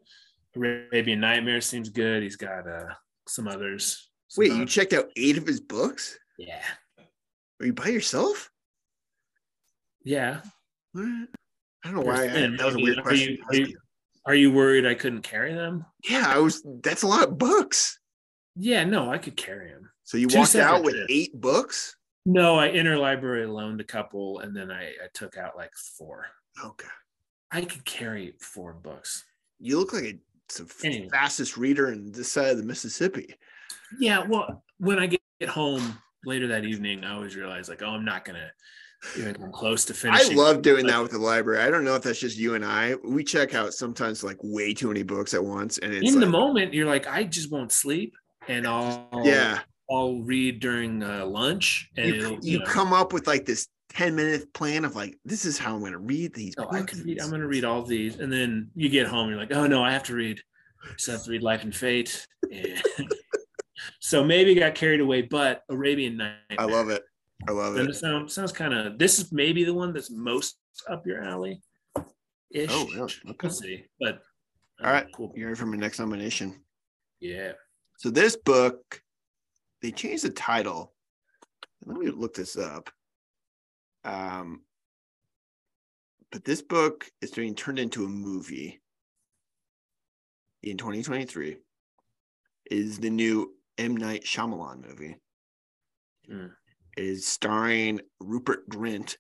[0.58, 2.22] Arabian Nightmare seems good.
[2.22, 2.94] He's got uh,
[3.30, 4.10] some others.
[4.28, 6.20] some Wait, you checked out eight of his books?
[6.38, 6.62] Yeah,
[7.62, 8.52] Are you by yourself?
[10.04, 10.42] yeah.
[11.04, 12.24] I don't know why.
[12.26, 13.34] I, that was a weird are question.
[13.34, 13.78] you- are you-
[14.26, 15.86] Are you worried I couldn't carry them?
[16.10, 16.62] yeah, I was.
[16.84, 17.98] That's a lot of books.
[18.58, 19.90] Yeah, no, I could carry them.
[20.04, 21.08] So you Two walked out with trips.
[21.14, 21.96] eight books.
[22.26, 26.26] No, I interlibrary loaned a couple, and then I, I took out like four.
[26.62, 26.88] Okay.
[27.52, 29.24] I could carry four books.
[29.60, 30.20] You look like a,
[30.84, 31.08] Anyway.
[31.10, 33.34] fastest reader in this side of the Mississippi.
[34.00, 37.90] Yeah, well, when I get get home later that evening, I always realize like, oh,
[37.92, 38.50] I'm not gonna
[39.18, 40.38] even close to finishing.
[40.38, 41.64] I love doing that with the library.
[41.64, 42.96] I don't know if that's just you and I.
[43.04, 46.26] We check out sometimes like way too many books at once, and it's in the
[46.26, 46.74] moment.
[46.74, 48.16] You're like, I just won't sleep,
[48.48, 49.60] and I'll yeah.
[49.90, 53.68] I'll read during uh, lunch, and You, it'll, you know, come up with like this
[53.90, 56.56] ten minute plan of like this is how I'm going to read these.
[56.58, 56.94] Oh, I books.
[56.94, 57.22] could read.
[57.22, 59.30] I'm going to read all these, and then you get home.
[59.30, 60.42] You're like, oh no, I have to read.
[60.98, 62.28] So i have to read Life and Fate.
[62.52, 62.82] And
[64.00, 66.36] so maybe got carried away, but Arabian Night.
[66.58, 67.04] I love it.
[67.48, 67.92] I love And it.
[67.92, 68.98] it sounds sounds kind of.
[68.98, 70.58] This is maybe the one that's most
[70.90, 71.62] up your alley.
[72.52, 72.70] Ish.
[72.72, 73.02] Oh, really?
[73.02, 73.36] Okay.
[73.44, 73.86] We'll see.
[74.00, 74.22] But
[74.84, 75.08] All right.
[75.14, 75.32] cool.
[75.36, 76.62] You're for my next nomination.
[77.20, 77.52] Yeah.
[77.98, 79.02] So this book,
[79.82, 80.94] they changed the title.
[81.86, 82.90] Let me look this up.
[84.04, 84.62] Um,
[86.32, 88.82] but this book is being turned into a movie
[90.64, 91.52] in 2023.
[91.52, 91.60] It
[92.72, 95.16] Is the new M Night Shyamalan movie?
[96.30, 96.52] Mm.
[96.98, 99.18] It is starring Rupert Grint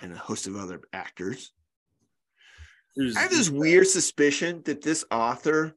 [0.00, 1.52] and a host of other actors.
[2.96, 5.76] Who's- I have this weird suspicion that this author,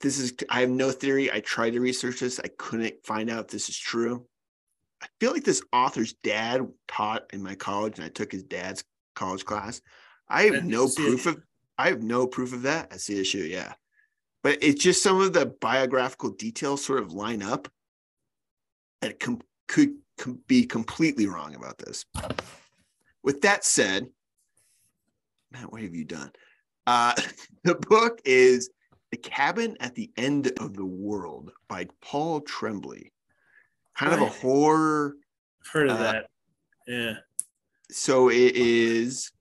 [0.00, 1.30] this is, I have no theory.
[1.30, 2.40] I tried to research this.
[2.40, 4.28] I couldn't find out if this is true.
[5.00, 8.82] I feel like this author's dad taught in my college, and I took his dad's
[9.14, 9.80] college class.
[10.28, 11.40] I have no proof of,
[11.78, 13.48] I have no proof of that at CSU.
[13.48, 13.74] Yeah.
[14.42, 17.68] But it's just some of the biographical details sort of line up
[19.00, 22.04] that com- could com- be completely wrong about this.
[23.22, 24.06] With that said,
[25.50, 26.30] Matt, what have you done?
[26.86, 27.14] Uh,
[27.64, 28.70] the book is
[29.10, 33.10] The Cabin at the End of the World by Paul Tremblay.
[33.96, 35.14] Kind of a horror.
[35.62, 36.26] I've heard of uh, that.
[36.86, 37.14] Yeah.
[37.90, 39.32] So it is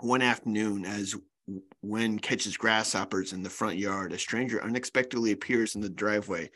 [0.00, 1.14] one afternoon as
[1.82, 6.50] Wen catches grasshoppers in the front yard, a stranger unexpectedly appears in the driveway.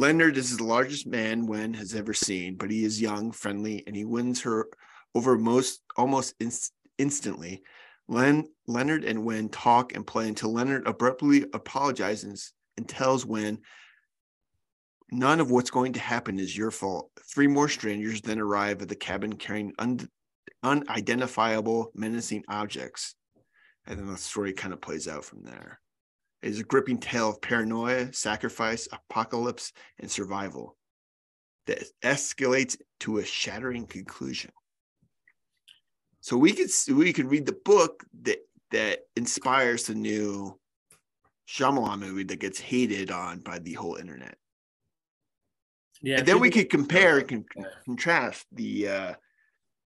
[0.00, 3.94] Leonard is the largest man Wen has ever seen, but he is young, friendly, and
[3.94, 4.66] he wins her
[5.14, 7.62] over most almost inst- instantly.
[8.08, 13.58] Len, Leonard and Wen talk and play until Leonard abruptly apologizes and tells Wen,
[15.12, 17.10] None of what's going to happen is your fault.
[17.30, 20.08] Three more strangers then arrive at the cabin carrying un-
[20.62, 23.16] unidentifiable, menacing objects.
[23.86, 25.78] And then the story kind of plays out from there.
[26.42, 30.76] It is a gripping tale of paranoia, sacrifice, apocalypse, and survival
[31.66, 34.50] that escalates to a shattering conclusion.
[36.20, 38.38] So we could we could read the book that
[38.70, 40.58] that inspires the new
[41.48, 44.36] Shyamalan movie that gets hated on by the whole internet.
[46.02, 46.18] Yeah.
[46.18, 47.64] and then we could compare and con- Yeah.
[47.84, 49.14] contrast the uh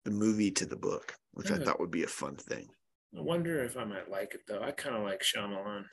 [0.05, 2.69] the movie to the book, which I thought would be a fun thing.
[3.17, 4.61] I wonder if I might like it though.
[4.61, 5.85] I kind of like Shyamalan.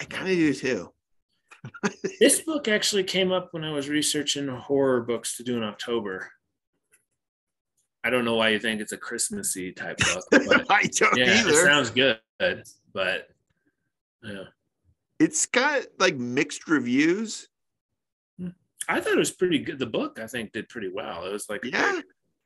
[0.00, 0.90] I kind of do too.
[2.20, 6.30] This book actually came up when I was researching horror books to do in October.
[8.04, 11.42] I don't know why you think it's a Christmassy type book, but I don't yeah,
[11.48, 12.18] it sounds good.
[12.92, 13.28] But
[14.22, 14.44] yeah,
[15.18, 17.48] it's got like mixed reviews.
[18.38, 18.48] Hmm.
[18.88, 19.78] I thought it was pretty good.
[19.78, 21.24] The book I think did pretty well.
[21.24, 22.00] It was like Yeah.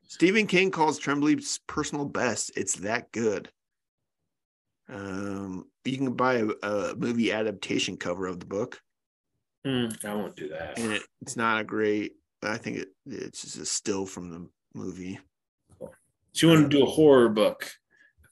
[0.05, 2.53] Stephen King calls Tremblay's personal best.
[2.57, 3.51] It's that good.
[4.89, 8.80] Um, you can buy a, a movie adaptation cover of the book,
[9.64, 10.78] Hmm, I won't do that.
[10.78, 12.12] and it, it's not a great.
[12.43, 15.18] I think it it's just a still from the movie.
[16.32, 17.68] So you want to do a horror book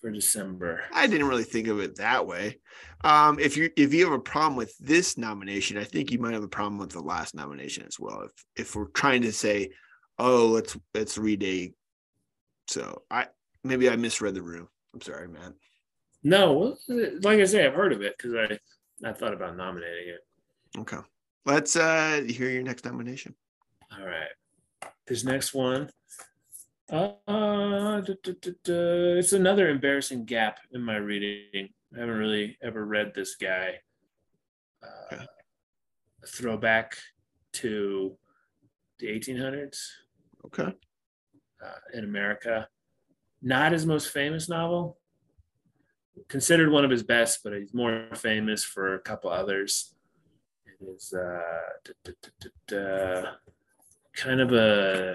[0.00, 0.84] for December?
[0.92, 2.60] I didn't really think of it that way.
[3.02, 6.34] Um, if you if you have a problem with this nomination, I think you might
[6.34, 8.22] have a problem with the last nomination as well.
[8.22, 9.70] If if we're trying to say,
[10.18, 11.72] oh, let's let's read a,
[12.68, 13.26] so I
[13.64, 14.68] maybe I misread the room.
[14.94, 15.52] I'm sorry, Matt.
[16.26, 18.58] No, like I say, I've heard of it because I
[19.08, 20.80] I thought about nominating it.
[20.80, 20.96] Okay.
[21.44, 23.36] Let's uh hear your next nomination.
[23.96, 24.34] All right.
[25.06, 25.88] This next one.
[26.90, 28.32] Uh, duh, duh,
[28.64, 29.18] duh.
[29.18, 31.68] it's another embarrassing gap in my reading.
[31.94, 33.76] I haven't really ever read this guy.
[34.82, 35.26] Uh, Okay.
[36.26, 36.96] throwback
[37.52, 38.16] to
[38.98, 39.78] the 1800s
[40.46, 40.72] Okay.
[41.64, 42.68] uh, in America.
[43.42, 44.98] Not his most famous novel.
[46.28, 49.94] Considered one of his best, but he's more famous for a couple others.
[50.66, 53.22] It is uh,
[54.14, 55.14] kind of a.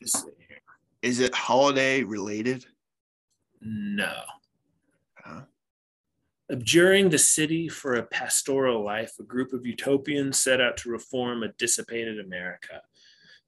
[0.00, 0.58] let's see here.
[1.02, 2.64] Is it holiday related?
[3.60, 4.14] No.
[5.14, 5.42] Huh?
[6.50, 11.42] Abjuring the city for a pastoral life, a group of utopians set out to reform
[11.42, 12.82] a dissipated America.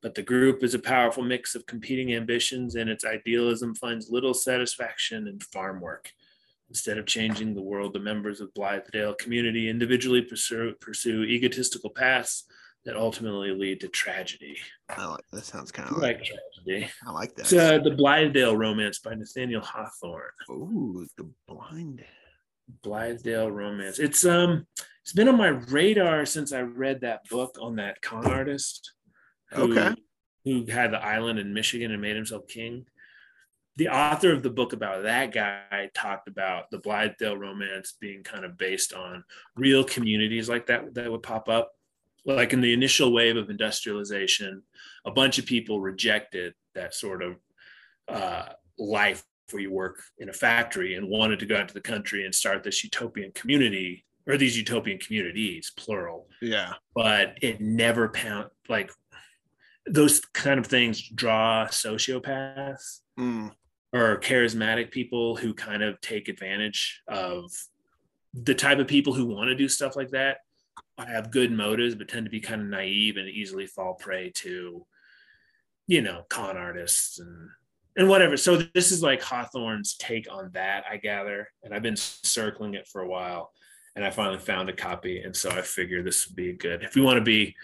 [0.00, 4.34] But the group is a powerful mix of competing ambitions, and its idealism finds little
[4.34, 6.12] satisfaction in farm work.
[6.70, 12.44] Instead of changing the world, the members of Blithedale community individually pursue, pursue egotistical paths
[12.84, 14.56] that ultimately lead to tragedy.
[14.88, 16.24] I like that sounds kind of like like
[16.64, 16.90] tragedy.
[17.06, 17.42] I like that.
[17.42, 20.22] It's uh, the Blithedale romance by Nathaniel Hawthorne.
[20.50, 22.02] Ooh, the blind.
[22.82, 23.98] Blithedale romance.
[23.98, 24.66] It's um
[25.02, 28.92] it's been on my radar since I read that book on that con artist
[29.52, 29.94] who, Okay.
[30.44, 32.86] who had the island in Michigan and made himself king.
[33.76, 38.44] The author of the book about that guy talked about the Blithedale romance being kind
[38.44, 39.24] of based on
[39.56, 41.72] real communities like that that would pop up.
[42.24, 44.62] Like in the initial wave of industrialization,
[45.04, 47.36] a bunch of people rejected that sort of
[48.08, 48.46] uh,
[48.78, 52.24] life where you work in a factory and wanted to go out to the country
[52.24, 56.28] and start this utopian community or these utopian communities, plural.
[56.40, 56.74] Yeah.
[56.94, 58.90] But it never pound like
[59.84, 63.52] those kind of things draw sociopaths Mm,
[63.94, 67.50] or charismatic people who kind of take advantage of
[68.34, 70.38] the type of people who want to do stuff like that.
[70.98, 74.84] Have good motives but tend to be kind of naive and easily fall prey to
[75.86, 77.48] you know con artists and
[77.96, 78.36] and whatever.
[78.36, 81.48] So this is like hawthorne's take on that i gather.
[81.62, 83.52] And i've been circling it for a while
[83.96, 86.94] and i finally found a copy and so i figured this would be good if
[86.94, 87.54] we want to be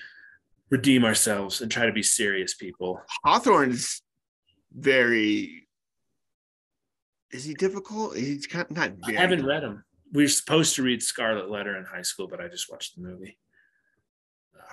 [0.70, 3.02] redeem ourselves and try to be serious people.
[3.24, 4.02] Hawthorne's
[4.72, 5.66] very.
[7.32, 8.16] Is he difficult?
[8.16, 8.92] He's kind of not.
[9.06, 9.84] I haven't read them.
[10.12, 13.02] We were supposed to read Scarlet Letter in high school, but I just watched the
[13.02, 13.38] movie.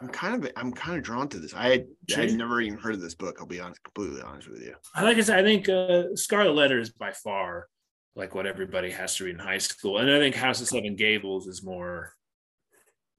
[0.01, 0.51] I'm kind of.
[0.55, 1.53] I'm kind of drawn to this.
[1.53, 1.87] I had.
[2.15, 3.37] I had never even heard of this book.
[3.39, 4.75] I'll be honest, completely honest with you.
[4.95, 7.67] I like I said, I think uh, Scarlet Letter is by far
[8.15, 10.95] like what everybody has to read in high school, and I think House of Seven
[10.95, 12.13] Gables is more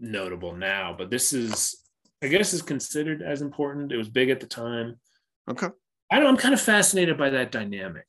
[0.01, 0.95] notable now.
[0.97, 1.81] But this is,
[2.23, 3.93] I guess, is considered as important.
[3.93, 4.97] It was big at the time.
[5.49, 5.69] Okay.
[6.11, 6.29] I don't.
[6.29, 8.07] I'm kind of fascinated by that dynamic.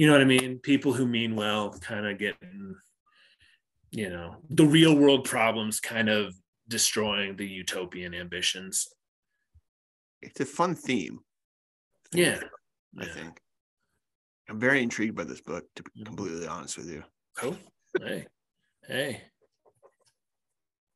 [0.00, 0.60] You know what I mean?
[0.60, 2.74] People who mean well, kind of getting,
[3.90, 6.34] you know, the real world problems, kind of
[6.68, 8.88] destroying the utopian ambitions.
[10.22, 11.18] It's a fun theme.
[12.14, 12.40] Yeah.
[12.98, 13.12] I Yeah.
[13.12, 13.40] think.
[14.48, 15.66] I'm very intrigued by this book.
[15.76, 17.04] To be completely honest with you,
[17.36, 17.58] Cool.
[18.02, 18.26] Hey,
[18.88, 19.22] hey.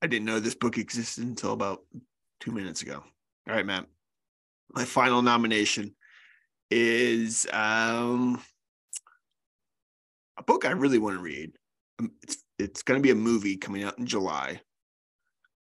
[0.01, 1.85] I didn't know this book existed until about
[2.41, 3.05] two minutes ago.
[3.47, 3.85] All right, Matt.
[4.73, 5.95] My final nomination
[6.71, 8.43] is um
[10.37, 11.53] a book I really want to read.
[11.99, 14.61] Um, It's it's going to be a movie coming out in July.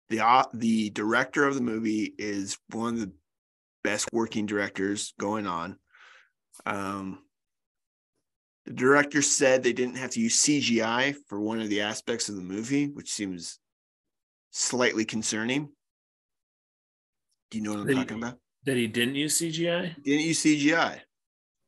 [0.09, 3.13] The au- the director of the movie is one of the
[3.85, 5.79] best working directors going on.
[6.67, 7.23] Um,
[8.67, 12.37] the director said they didn't have to use CGI for one of the aspects of
[12.37, 13.59] the movie, which seems
[14.53, 15.69] slightly concerning.
[17.51, 18.39] Do you know what I'm That he- talking about?
[18.65, 19.95] That he didn't use CGI?
[20.03, 21.01] Didn't use CGI,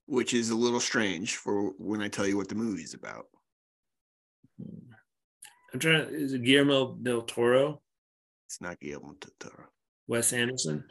[0.06, 3.26] which is a little strange for when I tell you what the movie's about.
[4.62, 4.92] Hmm.
[5.72, 7.80] I'm trying to, is it Guillermo del Toro?
[8.48, 9.64] It's not Guillermo del Toro.
[10.06, 10.84] Wes Anderson?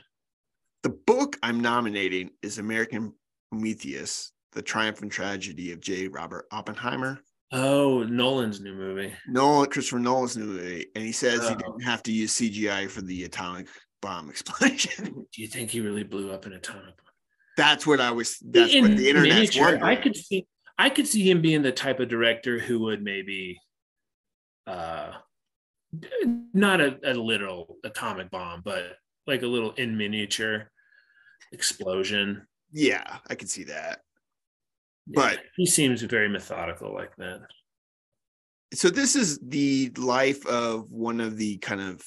[0.83, 3.13] The book I'm nominating is American
[3.51, 6.07] Prometheus, The Triumph and Tragedy of J.
[6.07, 7.19] Robert Oppenheimer.
[7.51, 9.13] Oh, Nolan's new movie.
[9.27, 11.57] Nolan, Christopher Nolan's new movie, and he says he Oh.
[11.57, 13.67] didn't have to use CGI for the atomic
[14.01, 15.25] bomb explosion.
[15.31, 17.10] Do you think he really blew up an atomic bomb?
[17.57, 18.37] That's what I was.
[18.39, 19.83] That's what the internet's miniature, wondering.
[19.83, 20.45] I could see
[20.77, 23.59] I could see him being the type of director who would maybe
[24.67, 25.11] uh
[26.53, 28.95] not a, a literal atomic bomb, but
[29.27, 30.71] like a little in miniature
[31.51, 32.47] explosion.
[32.71, 33.99] yeah, I could see that.
[35.07, 37.41] Yeah, But- he seems very methodical like that.
[38.73, 42.01] so this is the life of one of the kind of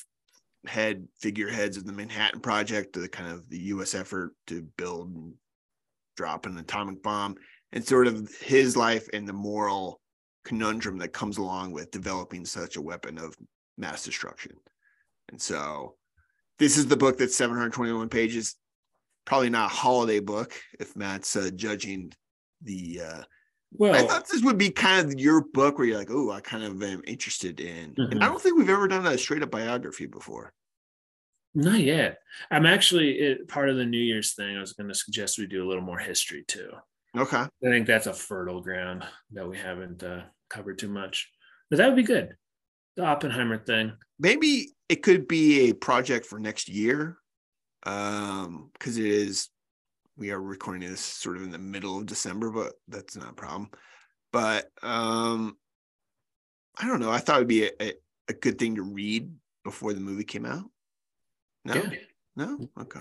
[0.66, 3.94] head figureheads of the Manhattan Project, the kind of the U.S.
[3.94, 5.34] effort to build and
[6.16, 7.36] drop an atomic bomb
[7.72, 10.00] and sort of his life and the moral
[10.44, 13.34] conundrum that comes along with developing such a weapon of
[13.76, 14.52] mass destruction.
[15.30, 15.96] And so
[16.58, 18.56] this is the book that's 721 pages.
[19.24, 22.12] Probably not a holiday book if Matt's uh, judging
[22.62, 23.00] the.
[23.04, 23.22] Uh,
[23.76, 26.40] Well, I thought this would be kind of your book where you're like, oh, I
[26.40, 27.94] kind of am interested in.
[27.94, 28.12] Mhm.
[28.12, 30.52] And I don't think we've ever done a straight up biography before.
[31.56, 32.18] not yet.
[32.50, 34.56] I'm actually it, part of the New Year's thing.
[34.56, 36.70] I was going to suggest we do a little more history too.
[37.16, 37.36] Okay.
[37.36, 41.30] I think that's a fertile ground that we haven't uh, covered too much.
[41.70, 42.36] But that would be good.
[42.96, 43.92] The Oppenheimer thing.
[44.18, 47.18] maybe it could be a project for next year
[47.86, 49.48] um because it is
[50.16, 53.34] we are recording this sort of in the middle of december but that's not a
[53.34, 53.68] problem
[54.32, 55.56] but um
[56.78, 57.92] i don't know i thought it'd be a, a,
[58.28, 59.30] a good thing to read
[59.64, 60.64] before the movie came out
[61.64, 61.90] no Yeah.
[62.36, 63.00] no okay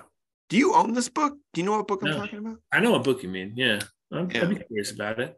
[0.50, 2.92] do you own this book do you know what book i'm talking about I know
[2.92, 3.54] what book you mean.
[3.56, 3.80] Yeah.
[4.12, 4.44] I'm, Yeah.
[4.44, 5.36] I'd be curious about it.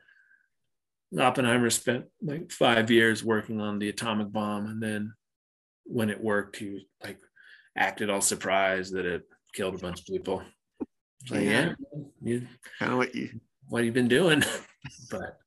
[1.18, 4.66] Oppenheimer spent like five years working on the atomic bomb.
[4.68, 5.14] And then
[5.86, 7.20] when it worked, he like
[7.78, 9.24] acted all surprised that it
[9.54, 10.44] killed a bunch of people.
[11.30, 11.74] Like, Yeah.
[11.94, 12.48] yeah, you,
[12.80, 13.40] kind of what you
[13.70, 14.44] what you've been doing?
[15.12, 15.38] but at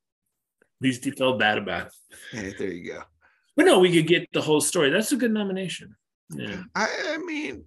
[0.81, 1.93] least you felt bad about it.
[2.31, 3.03] hey, there you go
[3.55, 4.89] But no, we could get the whole story.
[4.89, 5.95] That's a good nomination.
[6.31, 6.61] Yeah.
[6.75, 7.63] i i mean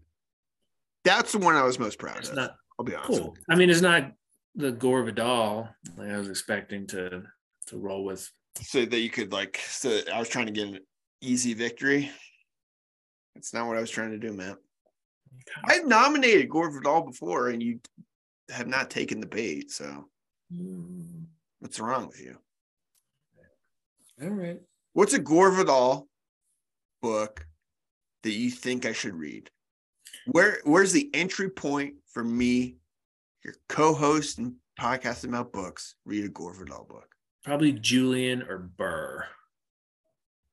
[1.04, 3.34] that's the one i was most proud It's of not i'll be honest cool.
[3.50, 4.12] I mean, it's not
[4.54, 7.24] the Gore Vidal like I was expecting to
[7.66, 8.30] to roll with.
[8.60, 10.78] so that you could like so i was trying to get an
[11.22, 12.08] easy victory
[13.34, 14.54] that's not what i was trying to do man
[15.64, 17.80] i've nominated gore vidal before and you
[18.50, 20.06] have not taken the bait so.
[20.52, 21.24] Mm,
[21.60, 22.36] what's wrong with you?
[24.22, 24.60] All right.
[24.92, 26.08] what's a gore vidal
[27.00, 27.46] book
[28.22, 29.50] that you think i should read?
[30.26, 32.76] Where where's the entry point for me
[33.44, 37.14] your co-host and podcasting about books read a gore vidal book?
[37.44, 39.26] Probably Julian or Burr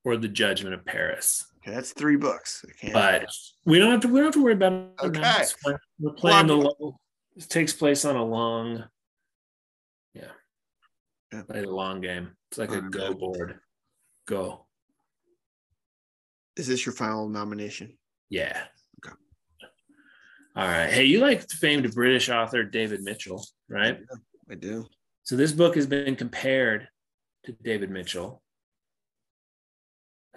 [0.03, 1.45] or The Judgment of Paris.
[1.61, 3.25] Okay that's three books I But
[3.65, 4.07] we don't have to.
[4.07, 4.89] We don't have to worry about it.
[5.01, 5.43] Okay.
[5.99, 6.55] We're playing the.
[6.55, 6.95] Long-
[7.35, 8.85] It takes place on a long.
[10.13, 10.31] Yeah.
[11.31, 11.43] Yeah.
[11.43, 12.31] Play the long game.
[12.51, 13.59] It's like a go board.
[14.27, 14.65] Go.
[16.55, 17.97] is this your final nomination
[18.29, 18.63] Yeah.
[19.05, 19.15] Okay.
[20.55, 20.89] All right.
[20.89, 23.99] Hey, you like famed British author David Mitchell, right?
[24.51, 24.85] i do
[25.23, 26.87] So this book has been compared
[27.45, 28.41] to David Mitchell.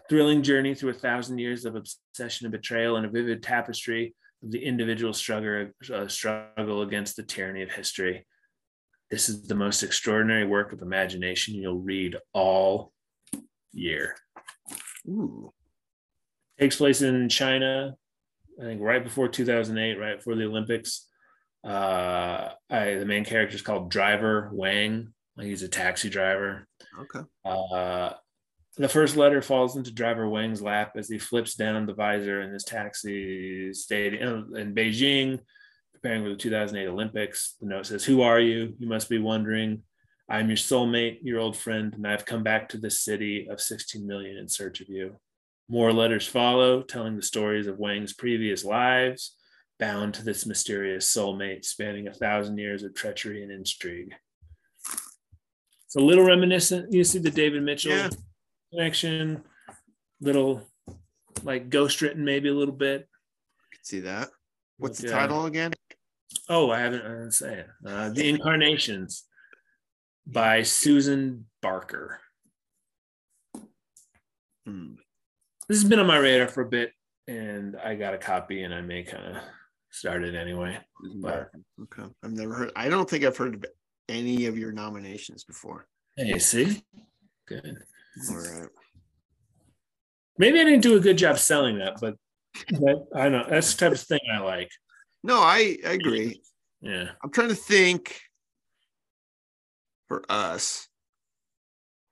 [0.09, 4.51] Thrilling journey through a thousand years of obsession and betrayal and a vivid tapestry of
[4.51, 8.27] the individual struggle, uh, struggle against the tyranny of history.
[9.11, 12.93] This is the most extraordinary work of imagination you'll read all
[13.73, 14.17] year.
[15.09, 15.53] Ooh.
[16.59, 17.95] Takes place in China,
[18.61, 21.09] I think right before 2008, right before the Olympics.
[21.65, 25.13] Uh, I, the main character is called Driver Wang.
[25.41, 26.67] He's a taxi driver.
[27.01, 28.13] okay Uh,
[28.77, 32.53] the first letter falls into Driver Wang's lap as he flips down the visor in
[32.53, 35.41] his taxi stadium in Beijing,
[35.93, 37.57] preparing for the 2008 Olympics.
[37.61, 38.75] The note says, Who are you?
[38.79, 39.83] You must be wondering.
[40.29, 44.07] I'm your soulmate, your old friend, and I've come back to this city of 16
[44.07, 45.17] million in search of you.
[45.69, 49.37] More letters follow, telling the stories of Wang's previous lives,
[49.79, 54.15] bound to this mysterious soulmate spanning a thousand years of treachery and intrigue.
[55.87, 56.93] It's a little reminiscent.
[56.93, 58.09] You see the David Mitchell Yeah.
[58.73, 59.43] Connection,
[60.21, 60.67] little
[61.45, 63.09] like ghost written, maybe a little bit.
[63.73, 64.31] Could see that.
[64.79, 65.19] What's the Yeah.
[65.19, 65.73] title again?
[66.49, 67.67] Oh, I haven't, I didn't say it.
[67.87, 69.25] Uh, the Incarnations
[70.27, 72.21] by Susan Barker.
[74.67, 74.95] Hmm.
[75.69, 76.93] This has been on my radar for a bit,
[77.29, 79.43] and I got a copy, and I may kind of
[79.91, 80.79] start it anyway.
[81.17, 81.51] But
[81.83, 82.05] Okay.
[82.23, 83.65] I've never heard I don't think I've heard of
[84.09, 85.87] any of your nominations before.
[86.17, 86.83] hey, see,
[87.47, 87.77] good.
[88.31, 88.69] All right.
[90.39, 92.17] Maybe I didn't do a good job selling that, but
[92.71, 94.71] that, I know that's the type of thing I like.
[95.23, 96.41] No, I, I agree.
[96.81, 97.11] Yeah.
[97.23, 98.21] I'm trying to think
[100.09, 100.89] for us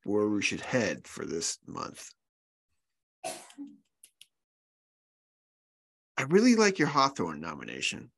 [0.04, 2.08] where we should head for this month.
[6.16, 8.10] I really like your Hawthorne nomination.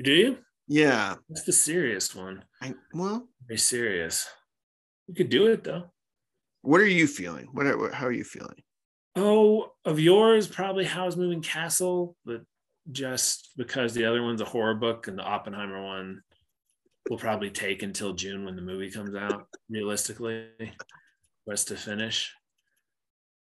[0.00, 0.38] Do you?
[0.68, 1.16] Yeah.
[1.28, 2.44] That's the serious one.
[2.62, 4.28] I well, Very serious.
[5.08, 5.90] You could do it though.
[6.62, 7.48] What are you feeling?
[7.52, 8.62] What are, how are you feeling?
[9.16, 12.42] Oh, of yours, probably Howl's Moving Castle, but
[12.90, 16.22] just because the other one's a horror book and the Oppenheimer one
[17.08, 20.48] will probably take until June when the movie comes out, realistically,
[21.44, 22.32] for us to finish.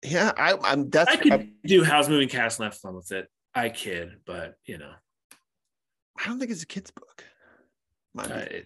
[0.03, 3.11] Yeah, I, I'm that's I could I, do Howl's Moving Castle and have fun with
[3.11, 3.28] it.
[3.53, 4.91] I kid, but you know,
[6.20, 7.24] I don't think it's a kid's book.
[8.13, 8.34] Might be.
[8.34, 8.63] Uh, I,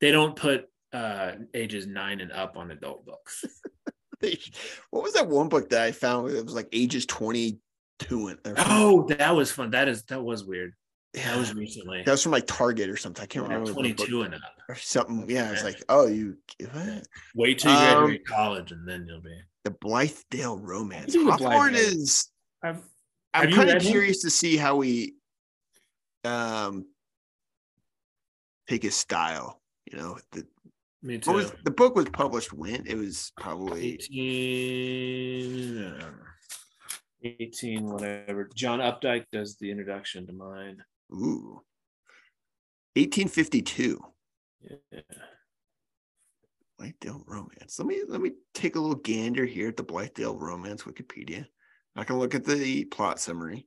[0.00, 3.44] They don't put uh ages nine and up on adult books.
[4.90, 6.30] what was that one book that I found?
[6.30, 7.58] It was like ages 22
[8.28, 8.38] and.
[8.58, 9.70] Oh, that was fun.
[9.70, 10.72] That is that was weird.
[11.14, 11.30] yeah.
[11.32, 12.02] That was recently.
[12.04, 13.22] that was from like Target or something.
[13.22, 13.72] I can't Yeah, remember.
[13.72, 14.40] 22 and up.
[14.68, 15.24] or something.
[15.28, 16.36] Yeah, it's like, oh, you
[16.72, 17.06] what?
[17.34, 19.38] Wait till you graduate Um, college and then you'll be.
[19.64, 21.14] the Blithedale romance.
[21.14, 22.28] Hawthorne is
[22.62, 22.82] I've,
[23.32, 23.90] I'm kind of read him?
[23.92, 25.14] curious to see how we
[26.24, 26.84] um
[28.68, 29.60] take his style.
[29.90, 30.46] You know, the
[31.02, 31.32] me too.
[31.32, 36.08] was, the book was published when it was probably 18, I don't know.
[37.22, 38.48] 18, whatever.
[38.54, 40.82] John Updike does the introduction to mine.
[41.12, 41.62] ooh
[42.96, 44.00] 1852.
[44.62, 45.00] Yeah.
[46.80, 47.78] Blithedale romance.
[47.78, 51.46] Let me let me take a little gander here at the Blithedale romance Wikipedia.
[51.94, 53.66] I can look at the plot summary.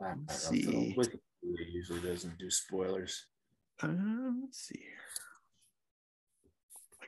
[0.00, 0.72] Let's I don't know.
[0.72, 0.96] see.
[0.96, 3.26] Wikipedia usually doesn't do spoilers.
[3.82, 5.05] Um, let's see here.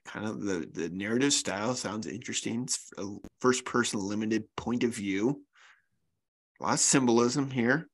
[0.09, 2.63] Kind of the the narrative style sounds interesting.
[2.63, 5.43] It's a first person limited point of view.
[6.61, 7.89] A lot of symbolism here.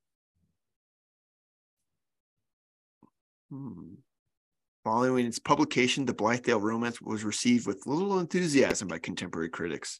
[3.50, 3.94] Hmm.
[4.84, 9.98] Following its publication, the Blithedale romance was received with little enthusiasm by contemporary critics.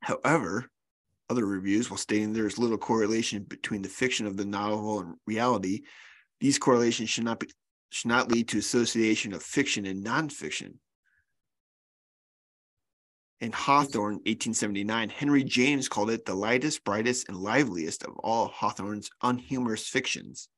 [0.00, 0.70] However,
[1.28, 5.14] other reviews, while stating there is little correlation between the fiction of the novel and
[5.26, 5.82] reality,
[6.40, 7.48] these correlations should not be
[7.90, 10.74] should not lead to association of fiction and nonfiction.
[13.40, 19.10] In Hawthorne, 1879, Henry James called it the lightest, brightest, and liveliest of all Hawthorne's
[19.22, 20.48] unhumorous fictions.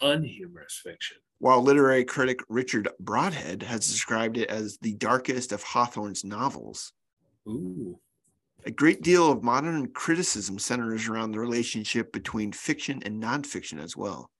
[0.00, 1.16] Unhumorous fiction.
[1.38, 6.92] While literary critic Richard Brodhead has described it as the darkest of Hawthorne's novels.
[7.48, 7.98] Ooh.
[8.64, 13.96] A great deal of modern criticism centers around the relationship between fiction and nonfiction as
[13.96, 14.30] well.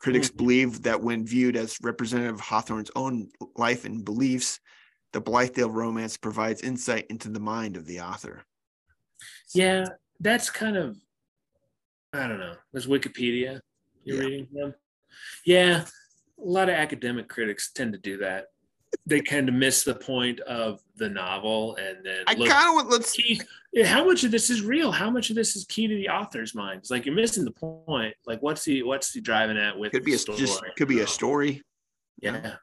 [0.00, 0.36] Critics Mhm.
[0.36, 4.58] believe that when viewed as representative of Hawthorne's own life and beliefs,
[5.12, 8.44] the Blithedale romance provides insight into the mind of the author.
[9.54, 9.84] Yeah,
[10.18, 10.96] that's kind of
[12.12, 12.56] I don't know.
[12.72, 13.60] There's Wikipedia
[14.02, 14.22] you're Yeah.
[14.24, 14.74] reading from.
[15.44, 15.88] Yeah, a
[16.40, 18.46] lot of academic critics tend to do that.
[19.06, 22.90] They kind of miss the point of the novel and then I kind of want
[22.90, 23.40] let's key
[23.84, 24.90] how much of this is real?
[24.90, 26.80] How much of this is key to the author's mind?
[26.80, 28.14] It's like you're missing the point.
[28.26, 30.38] Like what's he what's he driving at with could be a story?
[30.38, 31.62] just could be a story.
[32.20, 32.56] yeah.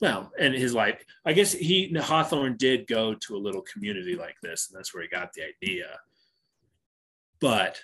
[0.00, 4.36] Well and his life i guess he hawthorne did go to a little community like
[4.42, 5.86] this and that's where he got the idea.
[7.40, 7.80] But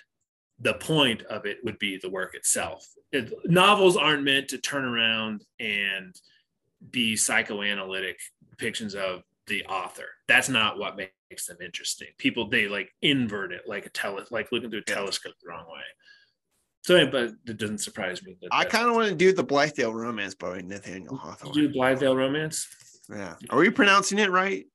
[0.59, 2.87] the point of it would be the work itself.
[3.11, 6.19] It, novels aren't meant to turn around and
[6.91, 8.19] be psychoanalytic
[8.55, 13.61] depictions of the author that's not what makes them interesting people they like invert it
[13.65, 15.81] like a tele like looking through a telescope the wrong way
[16.83, 19.93] so but it doesn't surprise me that I kind of want to do the Blithedale
[19.93, 21.53] romance by Nathaniel Hawthorne.
[21.53, 22.67] do blithedale romance
[23.09, 23.35] Yeah.
[23.49, 24.65] Are we pronouncing it right?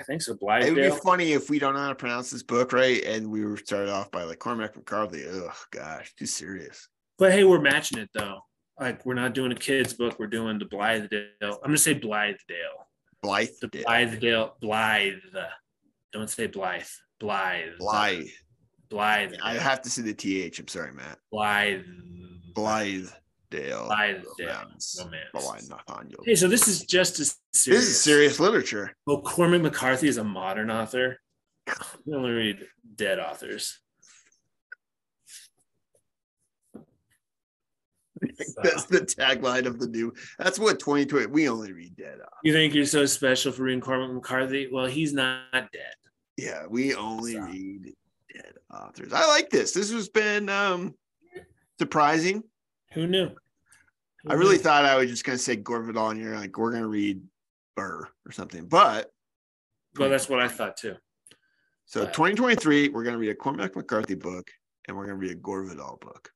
[0.00, 0.32] I think so.
[0.32, 3.30] It would be funny if we don't know how to pronounce this book right, and
[3.30, 5.24] we were started off by like Cormac McCarthy.
[5.28, 6.88] Oh gosh, too serious.
[7.18, 8.40] But hey, we're matching it though.
[8.80, 10.18] Like we're not doing a kids book.
[10.18, 11.26] We're doing the Blithedale.
[11.42, 12.36] I'm gonna say Blithedale.
[13.22, 14.52] Blythe, The Blithedale.
[14.60, 15.18] Blythe.
[16.12, 16.82] Don't say Blythe.
[17.20, 17.78] Blythe.
[17.78, 18.26] Blythe.
[18.90, 19.34] Blythe.
[19.42, 20.58] I have to see the th.
[20.58, 21.18] I'm sorry, Matt.
[21.30, 21.84] Blythe.
[22.54, 23.12] Blithedale.
[23.52, 24.24] Blithedale.
[24.38, 24.96] Romance.
[24.98, 25.28] Romance.
[25.32, 26.22] Blythe Nathaniel.
[26.24, 27.82] Hey, so this is just as serious.
[27.84, 28.92] This is serious literature.
[29.06, 31.18] Oh, Cormac McCarthy is a modern author.
[32.04, 32.66] We only read
[32.96, 33.78] dead authors.
[38.62, 40.12] That's the tagline of the new.
[40.38, 41.26] That's what 2020.
[41.26, 42.18] We only read dead.
[42.20, 42.28] Off.
[42.44, 44.68] You think you're so special for reading Cormac McCarthy?
[44.72, 45.94] Well, he's not dead.
[46.36, 47.94] Yeah, we only read
[48.34, 49.12] dead authors.
[49.12, 49.72] I like this.
[49.72, 50.94] This has been um
[51.78, 52.42] surprising.
[52.94, 53.28] Who knew?
[54.22, 54.62] Who I really knew?
[54.62, 57.22] thought I was just gonna say Gore Vidal, and you're like, we're gonna read
[57.76, 58.66] Burr or something.
[58.66, 59.10] But
[59.98, 60.96] Well, that's what I thought too.
[61.86, 64.50] so But- 2023, we're gonna read a Cormac McCarthy book,
[64.88, 66.30] and we're gonna read a Gore Vidal book.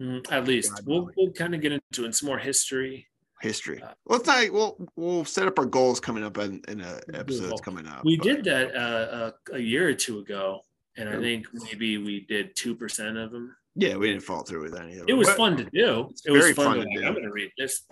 [0.00, 2.14] Mm, at least God we'll, we'll kind of get into it.
[2.14, 3.06] some more history.
[3.40, 3.82] History.
[3.82, 4.50] Uh, Well, it's not.
[4.52, 7.58] We'll we'll set up our goals coming up in, in a We'll.
[7.58, 8.04] coming up.
[8.04, 10.60] We but- did that uh, a, a year or two ago,
[10.96, 13.56] and I think maybe we did two percent of them.
[13.76, 15.08] Yeah, we didn't fall through with any of them.
[15.08, 16.10] It was but fun to do.
[16.26, 17.04] It was fun, fun to, to like, do.
[17.06, 17.82] I'm going to read this,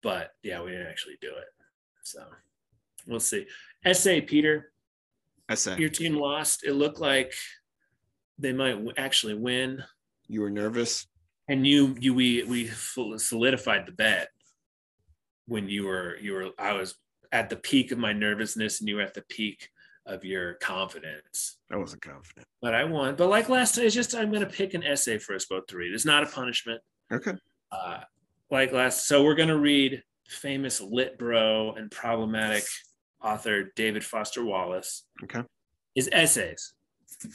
[0.00, 1.46] but yeah, we didn't actually do it.
[2.04, 2.20] So
[3.08, 3.46] we'll see.
[3.84, 4.70] Essay, Peter,
[5.48, 6.62] I say your team lost.
[6.64, 7.32] It looked like
[8.38, 9.82] they might w- actually win.
[10.28, 11.06] you were nervous.
[11.48, 14.28] And you you we we solidified the bet
[15.46, 16.94] when you were you were I was
[17.32, 19.70] at the peak of my nervousness and you were at the peak
[20.06, 21.58] of your confidence.
[21.70, 22.46] I wasn't confident.
[22.62, 23.14] But I won.
[23.16, 25.66] But like last time, it's just I'm going to pick an essay for us both
[25.66, 25.92] to read.
[25.92, 26.80] It's not a punishment.
[27.12, 27.34] Okay.
[27.70, 28.00] Uh,
[28.50, 32.64] like last, so we're going to read famous lit bro and problematic
[33.22, 35.04] author David Foster Wallace.
[35.24, 35.42] Okay.
[35.94, 36.72] His essays,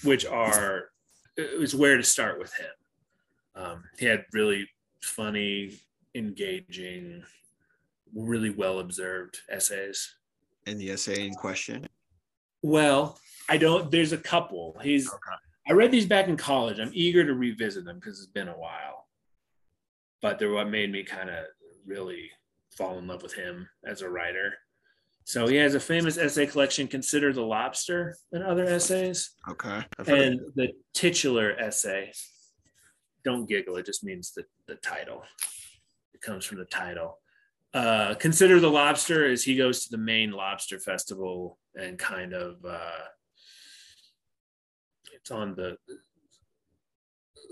[0.04, 0.90] which are
[1.38, 2.70] is where to start with him.
[3.56, 4.68] Um, he had really
[5.02, 5.80] funny,
[6.16, 7.24] engaging,
[8.16, 10.16] really well observed essays.
[10.66, 11.86] And the essay in question.
[12.62, 13.92] Well, I don't.
[13.92, 14.78] There's a couple.
[14.82, 15.08] He's.
[15.08, 15.36] Okay.
[15.68, 16.80] I read these back in college.
[16.80, 19.08] I'm eager to revisit them because it's been a while.
[20.22, 21.46] But they're what made me kind of
[21.86, 22.30] really
[22.78, 24.54] fall in love with him as a writer.
[25.26, 29.32] So he has a famous essay collection, Consider the Lobster, and other essays.
[29.50, 29.84] Okay.
[30.00, 32.12] And the titular essay,
[33.24, 35.24] don't giggle, it just means the, the title.
[36.14, 37.20] It comes from the title.
[37.74, 42.64] Uh, Consider the Lobster as he goes to the Maine Lobster Festival and kind of
[42.64, 43.06] uh,
[45.14, 45.78] it's on the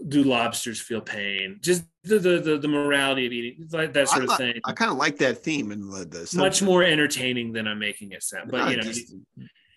[0.08, 1.60] do lobsters feel pain?
[1.62, 4.62] Just the the the, the morality of eating, like that sort I of thing.
[4.66, 8.12] I kind of like that theme and the, the Much more entertaining than I'm making
[8.12, 8.52] it sound.
[8.52, 9.16] But No, you know, just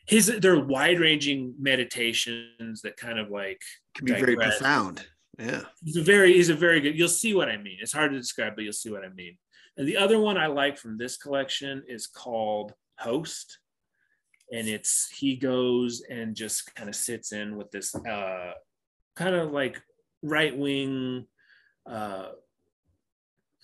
[0.06, 3.60] his they're wide ranging meditations that kind of like
[3.94, 5.06] can be very profound.
[5.38, 5.62] Yeah.
[5.82, 7.78] he's a very he's a very good you'll see what i mean.
[7.80, 9.36] It's hard to describe but you'll see what i mean.
[9.76, 13.58] And the other one i like from this collection is called host.
[14.52, 18.52] And it's he goes and just kind of sits in with this uh
[19.16, 19.80] kind of like
[20.22, 21.26] right wing
[21.88, 22.28] uh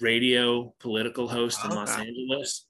[0.01, 2.67] radio political host in los angeles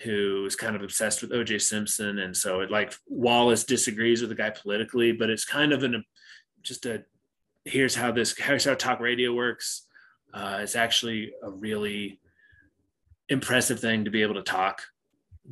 [0.00, 2.18] who is kind of obsessed with oj simpson.
[2.18, 6.04] And so it like wallace disagrees with the guy politically but it's kind of an
[6.62, 7.04] just a
[7.64, 9.86] here's how this here's how talk radio works.
[10.32, 12.20] Uh, it's actually a really
[13.28, 14.82] impressive thing to be able to talk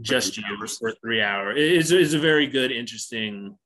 [0.00, 0.78] just you hours.
[0.78, 3.56] for three hours it is, is a very good interesting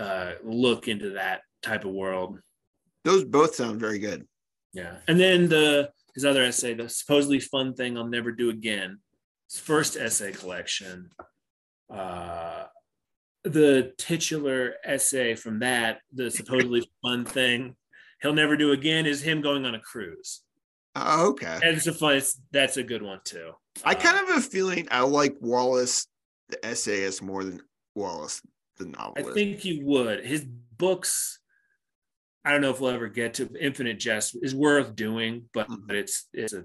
[0.00, 2.38] uh, look into that type of world.
[3.04, 4.26] Those both sound very good.
[4.72, 4.98] yeah.
[5.08, 8.98] And then the his other essay the supposedly fun thing i'll never do again.
[9.50, 11.10] His first essay collection
[11.92, 12.64] uh
[13.44, 17.74] the titular essay from that the supposedly fun thing
[18.20, 20.42] he'll never do again is him going on a cruise
[20.96, 21.58] Oh, okay.
[21.62, 23.52] and it's a fun it's, that's a good one too
[23.84, 26.06] I Uh, kind of have a feeling I like Wallace,
[26.48, 27.62] the essayist, more than
[27.94, 28.42] Wallace,
[28.78, 29.30] the novelist.
[29.30, 30.44] i think you would his
[30.76, 31.38] books
[32.44, 35.90] i don't know if we'll ever get to infinite jest is worth doing but Mhm.
[35.92, 36.64] it's it's a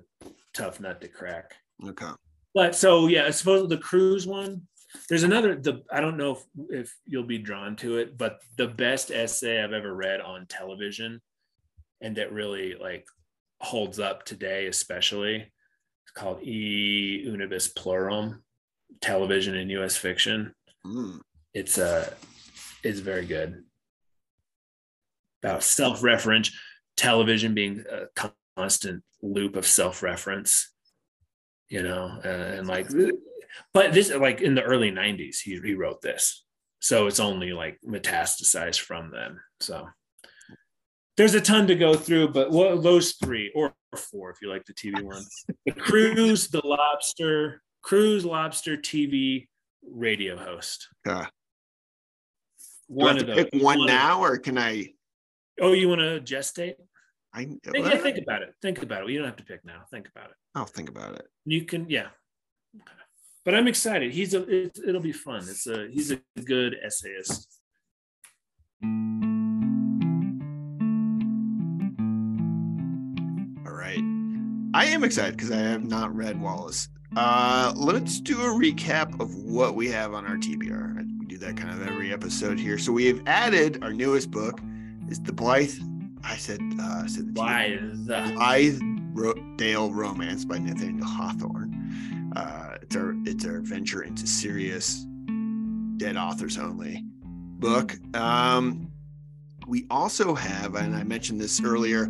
[0.54, 1.56] tough nut to crack
[1.88, 2.12] okay.
[2.54, 4.66] But so yeah, I suppose the cruise one.
[5.10, 5.56] There's another.
[5.56, 9.64] The I don't know if, if you'll be drawn to it, but the best essay
[9.64, 11.22] I've ever read on television,
[12.02, 13.08] and that really like
[13.62, 18.42] holds up today, especially, it's called E Unibus Pluram,
[19.02, 19.96] television and U.S.
[19.96, 20.54] fiction.
[20.86, 21.20] Mm.
[21.54, 22.14] It's uh,
[22.84, 23.64] it's very good.
[25.44, 26.52] About self-reference,
[26.98, 30.72] television being a constant loop of self-reference
[31.70, 32.88] you know, uh, and like,
[33.74, 36.46] but this like in the early '90s, he he wrote this,
[36.80, 39.40] so it's only like metastasized from then.
[39.60, 39.88] So
[41.18, 44.66] there's a ton to go through, but what, those three or four, if you like
[44.66, 45.24] the TV one,
[45.66, 49.48] the cruise, the lobster, cruise, lobster, TV,
[49.90, 50.88] radio host.
[51.08, 51.28] I
[52.88, 53.46] One of to those.
[53.52, 54.94] pick one of- now, or can I?
[55.62, 56.76] Oh, you want to gestate?
[57.34, 58.54] I Think, yeah, think about it.
[58.62, 59.10] Think about it.
[59.10, 59.84] You don't have to pick now.
[59.92, 60.36] Think about it.
[60.54, 61.28] I'll think about it.
[61.46, 62.08] You can, yeah.
[62.76, 62.92] Okay.
[63.46, 64.12] But I'm excited.
[64.12, 64.42] He's a.
[64.50, 65.38] It, it'll be fun.
[65.48, 65.88] It's a.
[65.92, 67.48] He's a good essayist.
[73.66, 74.00] All right.
[74.74, 76.90] I am excited because I have not read Wallace.
[77.16, 81.20] Uh, let's do a recap of what we have on our TBR.
[81.20, 82.78] We do that kind of every episode here.
[82.78, 84.60] So we have added our newest book
[85.10, 85.72] is the Blythe.
[86.24, 88.08] I said, uh, I said the Why TBR.
[88.08, 88.34] the?
[88.34, 88.80] Blythe
[89.14, 91.75] Ro- Dale Romance by Nathaniel Hawthorne.
[92.36, 95.06] Uh, it's our it's our venture into serious
[95.98, 97.04] dead authors only
[97.60, 97.96] book.
[98.16, 98.92] Um,
[99.68, 102.08] we also have, and I mentioned this earlier,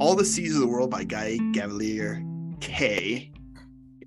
[0.00, 3.32] All the Seas of the World by Guy Gavriel Kay.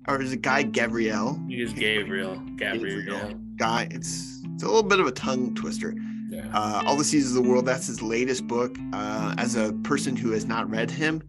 [0.08, 1.40] Or is it Guy Gabriel?
[1.48, 2.36] He is Gabriel.
[2.56, 3.02] Gabriel.
[3.02, 3.40] Gabriel.
[3.56, 5.94] Guy, it's it's a little bit of a tongue twister.
[6.28, 6.48] Yeah.
[6.52, 8.76] Uh, All the Seas of the World, that's his latest book.
[8.92, 11.22] Uh, as a person who has not read him,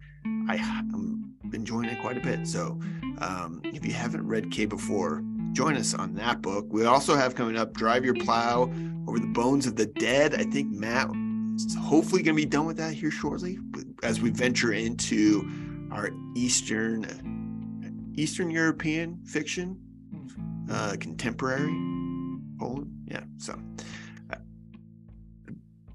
[0.49, 2.48] I, I'm enjoying it quite a bit.
[2.48, 2.80] So
[3.19, 5.23] um, if you haven't read Kay before,
[5.53, 6.65] join us on that book.
[6.69, 8.64] We also have coming up Drive Your Plow
[9.07, 10.35] Over the Bones of the Dead.
[10.35, 11.10] I think Matt
[11.56, 13.60] is hopefully going to be done with that here shortly
[14.02, 15.48] as we venture into
[15.91, 17.06] our Eastern
[18.15, 19.80] Eastern European fiction,
[20.69, 21.73] uh, contemporary
[22.60, 22.91] Poland.
[23.07, 23.23] Yeah.
[23.38, 23.60] So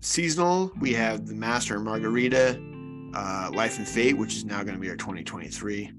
[0.01, 2.61] seasonal, we have The Master and Margarita,
[3.15, 5.93] uh, Life and Fate, which is now going to be our 2023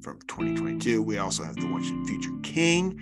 [0.00, 1.02] from 2022.
[1.02, 3.00] We also have The One Future King.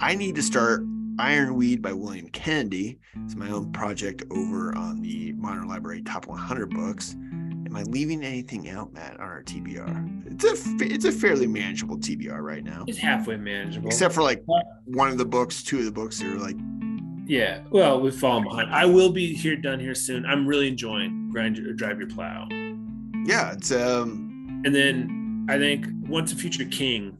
[0.00, 0.82] I need to start
[1.18, 2.98] Ironweed by William Kennedy.
[3.24, 7.14] It's my own project over on the Modern Library Top 100 books.
[7.14, 10.26] Am I leaving anything out, Matt, on our TBR?
[10.32, 13.88] It's a it's a fairly manageable TBR right now, It's halfway manageable.
[13.88, 14.44] except for like
[14.84, 16.56] one of the books, two of the books are like
[17.28, 17.62] yeah.
[17.70, 18.72] Well, we've fallen behind.
[18.72, 20.24] I will be here done here soon.
[20.26, 22.46] I'm really enjoying grind your drive your plow.
[23.24, 27.16] yeah, it's um And then I think once a future king,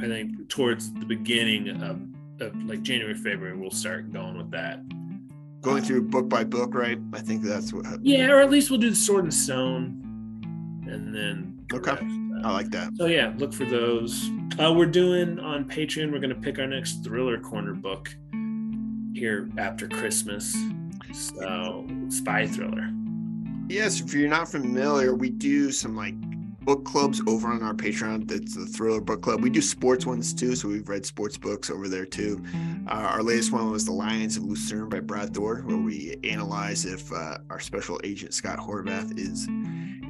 [0.00, 2.00] I think towards the beginning of,
[2.40, 4.80] of like January, February, we'll start going with that.
[5.60, 6.98] going through book by book, right?
[7.12, 10.02] I think that's what Yeah, or at least we'll do the sword and stone.
[10.88, 11.90] And then the Okay.
[11.92, 12.04] rest.
[12.42, 12.96] I like that.
[12.96, 14.30] So yeah, look for those.
[14.58, 16.10] Uh, we're doing on Patreon.
[16.10, 18.08] We're gonna pick our next thriller corner book
[19.12, 20.56] here after Christmas.
[21.12, 22.90] So spy thriller.
[23.68, 26.14] Yes, if you're not familiar, we do some like
[26.62, 28.28] book clubs over on our Patreon.
[28.28, 29.42] That's the Thriller Book Club.
[29.42, 32.42] We do sports ones too, so we've read sports books over there too.
[32.86, 36.84] Uh, our latest one was The Lions of Lucerne by Brad Thor, where we analyze
[36.84, 39.46] if uh, our special agent Scot Harvath is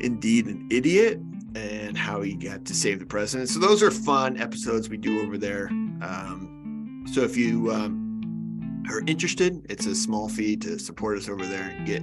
[0.00, 1.20] indeed an idiot
[1.54, 3.48] and how he got to save the president.
[3.48, 5.68] So those are fun episodes we do over there.
[6.00, 11.44] Um, so if you um, are interested, it's a small fee to support us over
[11.44, 12.02] there and get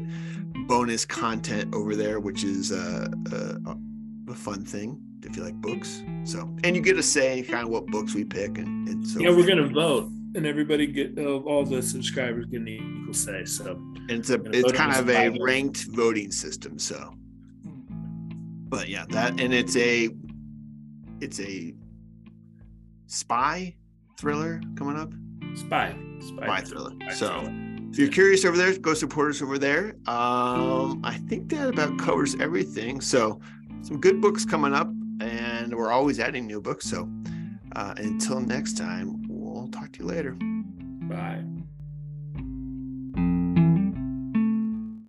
[0.68, 3.74] bonus content over there, which is uh, uh,
[4.30, 6.04] a fun thing if you like books.
[6.24, 9.20] So, and you get a say kind of what books we pick, and, and so
[9.20, 13.46] Yeah, we're gonna vote, and everybody get uh, all the subscribers get an equal say.
[13.46, 16.78] So and it's a it's kind of a ranked voting system.
[16.80, 17.14] So,
[18.70, 20.10] but yeah, that and it's a
[21.22, 21.74] it's a
[23.08, 23.76] spy
[24.20, 25.12] thriller coming up.
[25.56, 26.92] spy, spy, Spy thriller.
[27.02, 27.28] spy So.
[27.42, 27.64] thriller.
[27.90, 29.96] If you're curious over there, go support us over there.
[30.08, 33.00] Um, I think that about covers everything.
[33.00, 33.40] So,
[33.88, 34.92] some good books coming up,
[35.22, 36.86] and we're always adding new books.
[36.86, 37.10] So,
[37.74, 40.36] uh, until next time, we'll talk to you later.
[41.08, 41.46] Bye.